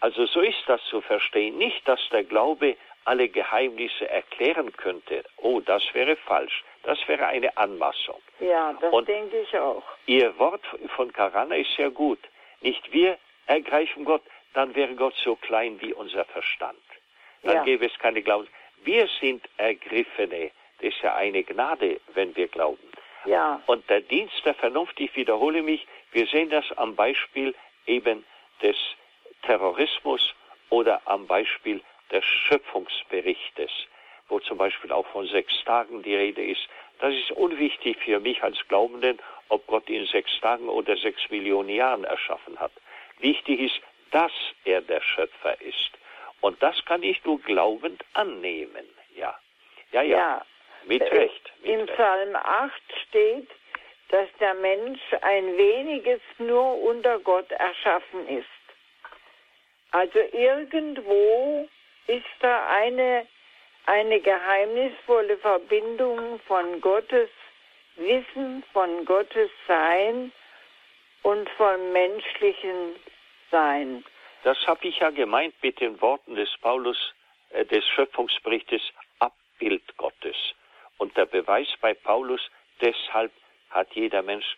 [0.00, 1.58] Also so ist das zu verstehen.
[1.58, 5.24] Nicht, dass der Glaube alle Geheimnisse erklären könnte.
[5.36, 6.64] Oh, das wäre falsch.
[6.82, 8.20] Das wäre eine Anmaßung.
[8.40, 9.82] Ja, das Und denke ich auch.
[10.06, 10.62] Ihr Wort
[10.96, 12.18] von Karana ist sehr gut.
[12.62, 14.22] Nicht wir ergreifen Gott,
[14.54, 16.78] dann wäre Gott so klein wie unser Verstand.
[17.42, 17.64] Dann ja.
[17.64, 18.48] gäbe es keine Glauben.
[18.82, 20.50] Wir sind Ergriffene.
[20.78, 22.90] Das ist ja eine Gnade, wenn wir glauben.
[23.26, 23.62] Ja.
[23.66, 27.54] Und der Dienst der Vernunft, ich wiederhole mich, wir sehen das am Beispiel
[27.86, 28.24] eben
[28.62, 28.76] des
[29.42, 30.34] Terrorismus
[30.70, 33.70] oder am Beispiel des Schöpfungsberichtes,
[34.28, 36.68] wo zum Beispiel auch von sechs Tagen die Rede ist.
[37.00, 41.70] Das ist unwichtig für mich als Glaubenden, ob Gott in sechs Tagen oder sechs Millionen
[41.70, 42.72] Jahren erschaffen hat.
[43.18, 43.80] Wichtig ist,
[44.10, 44.32] dass
[44.64, 45.90] er der Schöpfer ist.
[46.40, 48.86] Und das kann ich nur glaubend annehmen.
[49.14, 49.38] Ja,
[49.92, 50.18] ja, ja.
[50.18, 50.46] ja.
[50.84, 51.52] Mit äh, Recht.
[51.60, 51.94] Mit Im Recht.
[51.94, 52.72] Psalm 8
[53.08, 53.48] steht,
[54.08, 58.46] dass der Mensch ein weniges nur unter Gott erschaffen ist.
[59.92, 61.68] Also irgendwo
[62.06, 63.26] ist da eine,
[63.86, 67.30] eine geheimnisvolle Verbindung von Gottes
[67.96, 70.32] Wissen, von Gottes Sein
[71.22, 72.96] und vom menschlichen
[73.50, 74.04] Sein.
[74.42, 76.96] Das habe ich ja gemeint mit den Worten des Paulus,
[77.50, 78.82] äh, des Schöpfungsberichtes,
[79.18, 80.36] Abbild Gottes.
[80.98, 82.40] Und der Beweis bei Paulus,
[82.80, 83.32] deshalb
[83.70, 84.56] hat jeder Mensch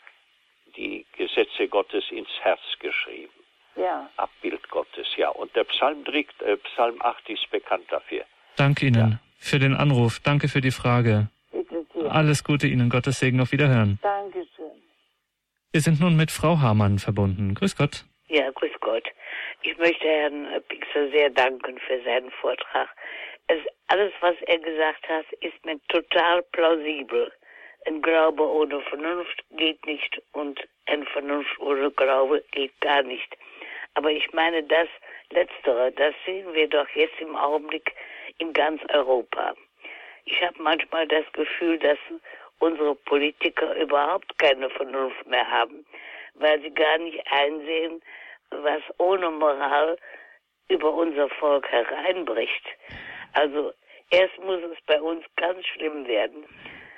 [0.77, 3.33] die Gesetze Gottes ins Herz geschrieben.
[3.77, 4.09] Ja.
[4.17, 5.31] Abbild Gottes, ja.
[5.31, 8.25] Und der Psalm, äh, Psalm 8 ist bekannt dafür.
[8.57, 9.19] Danke Ihnen ja.
[9.39, 10.21] für den Anruf.
[10.21, 11.29] Danke für die Frage.
[12.09, 12.91] Alles Gute Ihnen.
[12.91, 13.41] Gottes Segen.
[13.41, 13.99] Auf Wiederhören.
[14.03, 14.83] Dankeschön.
[15.73, 17.55] Wir sind nun mit Frau Hamann verbunden.
[17.55, 18.05] Grüß Gott.
[18.29, 19.09] Ja, grüß Gott.
[19.63, 22.89] Ich möchte Herrn Pixer sehr danken für seinen Vortrag.
[23.47, 27.33] Es, alles, was er gesagt hat, ist mir total plausibel.
[27.87, 33.37] Ein Glaube ohne Vernunft geht nicht und ein Vernunft ohne Glaube geht gar nicht.
[33.95, 34.89] Aber ich meine, das
[35.31, 37.95] Letztere, das sehen wir doch jetzt im Augenblick
[38.39, 39.55] in ganz Europa.
[40.25, 41.99] Ich habe manchmal das Gefühl, dass
[42.59, 45.85] unsere Politiker überhaupt keine Vernunft mehr haben,
[46.35, 48.01] weil sie gar nicht einsehen,
[48.63, 49.97] was ohne Moral
[50.69, 52.65] über unser Volk hereinbricht.
[53.33, 53.73] Also
[54.11, 56.45] erst muss es bei uns ganz schlimm werden.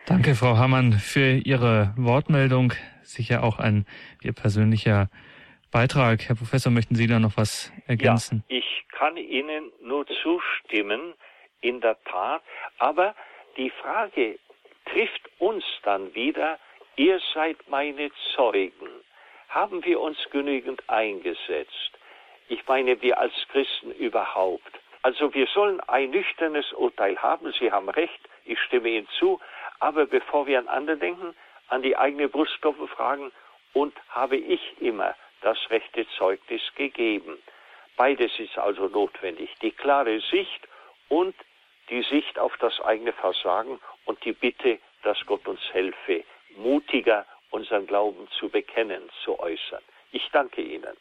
[0.06, 2.72] Danke, Frau Hammann, für Ihre Wortmeldung.
[3.02, 3.86] Sicher auch ein
[4.22, 5.08] Ihr persönlicher
[5.70, 6.28] Beitrag.
[6.28, 8.44] Herr Professor, möchten Sie da noch was ergänzen?
[8.48, 11.14] Ja, ich kann Ihnen nur zustimmen,
[11.64, 12.42] in der Tat.
[12.78, 13.14] Aber
[13.56, 14.38] die Frage
[14.84, 16.58] trifft uns dann wieder,
[16.96, 18.88] ihr seid meine Zeugen.
[19.54, 21.92] Haben wir uns genügend eingesetzt?
[22.48, 24.80] Ich meine, wir als Christen überhaupt.
[25.02, 27.52] Also wir sollen ein nüchternes Urteil haben.
[27.60, 29.40] Sie haben recht, ich stimme Ihnen zu.
[29.78, 31.36] Aber bevor wir an andere denken,
[31.68, 33.30] an die eigene Bruststoffe fragen,
[33.74, 37.38] und habe ich immer das rechte Zeugnis gegeben.
[37.96, 39.54] Beides ist also notwendig.
[39.62, 40.66] Die klare Sicht
[41.08, 41.34] und
[41.90, 46.24] die Sicht auf das eigene Versagen und die Bitte, dass Gott uns helfe,
[46.56, 47.24] mutiger
[47.54, 49.82] unseren Glauben zu bekennen, zu äußern.
[50.12, 50.96] Ich danke Ihnen.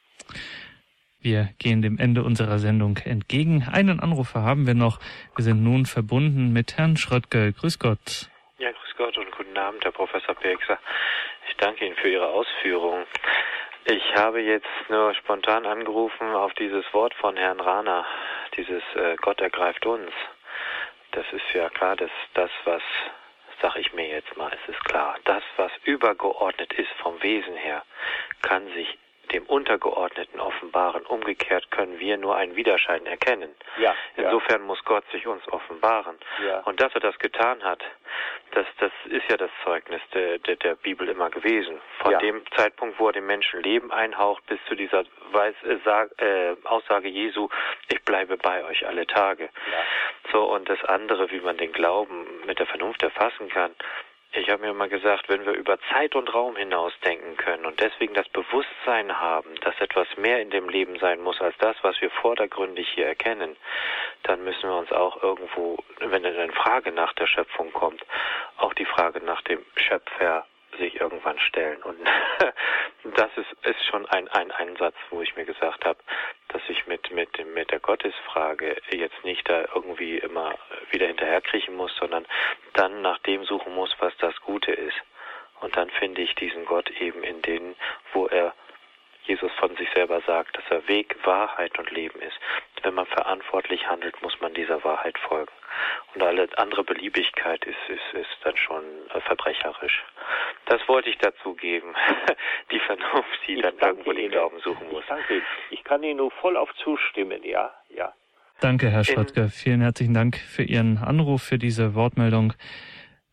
[1.19, 3.65] Wir gehen dem Ende unserer Sendung entgegen.
[3.71, 4.99] Einen Anrufer haben wir noch.
[5.35, 7.53] Wir sind nun verbunden mit Herrn Schröttke.
[7.53, 8.29] Grüß Gott.
[8.59, 10.77] Ja, grüß Gott und guten Abend, Herr Professor Pirkser.
[11.49, 13.05] Ich danke Ihnen für Ihre Ausführungen.
[13.85, 18.05] Ich habe jetzt nur spontan angerufen auf dieses Wort von Herrn Rana,
[18.55, 20.11] dieses äh, Gott ergreift uns.
[21.11, 22.81] Das ist ja klar, dass das, was,
[23.63, 27.81] sag ich mir jetzt mal, es ist klar, das, was übergeordnet ist vom Wesen her,
[28.41, 28.99] kann sich
[29.33, 31.05] dem Untergeordneten offenbaren.
[31.05, 33.53] Umgekehrt können wir nur einen Widerschein erkennen.
[33.77, 34.67] Ja, Insofern ja.
[34.67, 36.17] muss Gott sich uns offenbaren.
[36.45, 36.59] Ja.
[36.61, 37.83] Und dass er das getan hat,
[38.51, 41.81] das, das ist ja das Zeugnis der, der, der Bibel immer gewesen.
[41.99, 42.19] Von ja.
[42.19, 46.55] dem Zeitpunkt, wo er dem Menschen Leben einhaucht, bis zu dieser Weis, äh, sag, äh,
[46.65, 47.49] Aussage Jesu,
[47.87, 49.45] ich bleibe bei euch alle Tage.
[49.45, 50.31] Ja.
[50.31, 53.71] So, und das andere, wie man den Glauben mit der Vernunft erfassen kann,
[54.35, 57.79] ich habe mir mal gesagt, wenn wir über Zeit und Raum hinaus denken können und
[57.79, 62.01] deswegen das Bewusstsein haben, dass etwas mehr in dem Leben sein muss als das, was
[62.01, 63.55] wir vordergründig hier erkennen,
[64.23, 68.03] dann müssen wir uns auch irgendwo, wenn eine Frage nach der Schöpfung kommt,
[68.57, 70.45] auch die Frage nach dem Schöpfer
[70.77, 71.81] sich irgendwann stellen.
[71.83, 71.97] Und
[73.15, 75.99] das ist, ist schon ein, ein, ein Satz, wo ich mir gesagt habe,
[76.49, 80.57] dass ich mit, mit, mit der Gottesfrage jetzt nicht da irgendwie immer
[80.91, 82.25] wieder hinterherkriechen muss, sondern
[82.73, 84.97] dann nach dem suchen muss, was das Gute ist.
[85.61, 87.75] Und dann finde ich diesen Gott eben in denen,
[88.11, 88.53] wo er
[89.25, 92.37] Jesus von sich selber sagt, dass er Weg, Wahrheit und Leben ist.
[92.81, 95.51] Wenn man verantwortlich handelt, muss man dieser Wahrheit folgen.
[96.13, 100.03] Und alle andere Beliebigkeit ist, ist, ist dann schon äh, verbrecherisch.
[100.65, 101.93] Das wollte ich dazu geben.
[102.71, 104.31] die Vernunft, die Ich dann irgendwo den Ihnen.
[104.31, 105.03] Glauben suchen muss.
[105.03, 105.41] Ich danke.
[105.71, 108.13] Ich kann Ihnen nur voll auf zustimmen, ja, ja.
[108.59, 109.49] Danke, Herr Schrottke.
[109.49, 112.53] Vielen herzlichen Dank für Ihren Anruf, für diese Wortmeldung.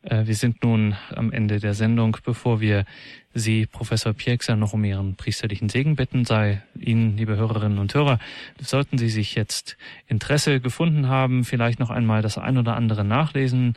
[0.03, 2.17] Äh, Wir sind nun am Ende der Sendung.
[2.25, 2.85] Bevor wir
[3.33, 8.19] Sie, Professor Piekser, noch um Ihren priesterlichen Segen bitten, sei Ihnen, liebe Hörerinnen und Hörer,
[8.61, 9.77] sollten Sie sich jetzt
[10.09, 13.75] Interesse gefunden haben, vielleicht noch einmal das ein oder andere nachlesen.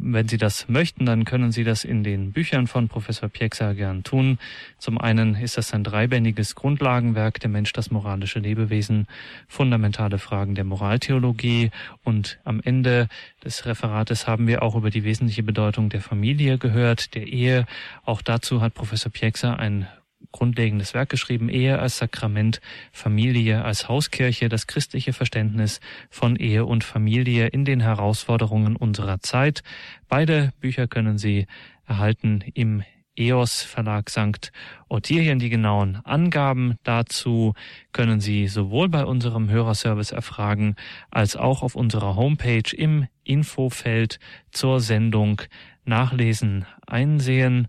[0.00, 4.02] Wenn Sie das möchten, dann können Sie das in den Büchern von Professor Piekser gern
[4.02, 4.38] tun.
[4.78, 9.06] Zum einen ist das ein dreibändiges Grundlagenwerk Der Mensch, das moralische Lebewesen,
[9.46, 11.70] fundamentale Fragen der Moraltheologie
[12.04, 13.08] und am Ende
[13.44, 17.66] des Referates haben wir auch über die wesentliche Bedeutung der Familie gehört, der Ehe.
[18.04, 19.86] Auch dazu hat Professor Piekser ein
[20.32, 22.60] grundlegendes Werk geschrieben, Ehe als Sakrament,
[22.92, 29.62] Familie als Hauskirche, das christliche Verständnis von Ehe und Familie in den Herausforderungen unserer Zeit.
[30.08, 31.46] Beide Bücher können Sie
[31.86, 32.82] erhalten im
[33.18, 34.52] EOS Verlag St.
[34.88, 35.38] Ottilien.
[35.38, 37.54] Die genauen Angaben dazu
[37.92, 40.76] können Sie sowohl bei unserem Hörerservice erfragen,
[41.10, 44.20] als auch auf unserer Homepage im Infofeld
[44.52, 45.42] zur Sendung
[45.84, 47.66] nachlesen, einsehen.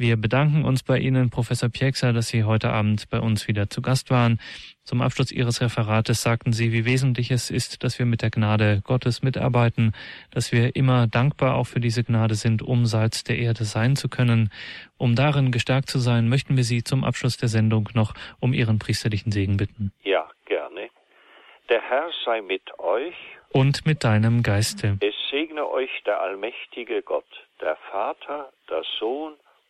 [0.00, 3.82] Wir bedanken uns bei Ihnen, Professor Piekser, dass Sie heute Abend bei uns wieder zu
[3.82, 4.40] Gast waren.
[4.82, 8.80] Zum Abschluss Ihres Referates sagten Sie, wie wesentlich es ist, dass wir mit der Gnade
[8.82, 9.92] Gottes mitarbeiten,
[10.30, 14.08] dass wir immer dankbar auch für diese Gnade sind, um Salz der Erde sein zu
[14.08, 14.50] können.
[14.96, 18.78] Um darin gestärkt zu sein, möchten wir Sie zum Abschluss der Sendung noch um Ihren
[18.78, 19.92] priesterlichen Segen bitten.
[20.02, 20.88] Ja, gerne.
[21.68, 23.16] Der Herr sei mit euch.
[23.52, 24.96] Und mit deinem Geiste.
[25.02, 27.28] Es segne euch der allmächtige Gott,
[27.60, 29.34] der Vater, der Sohn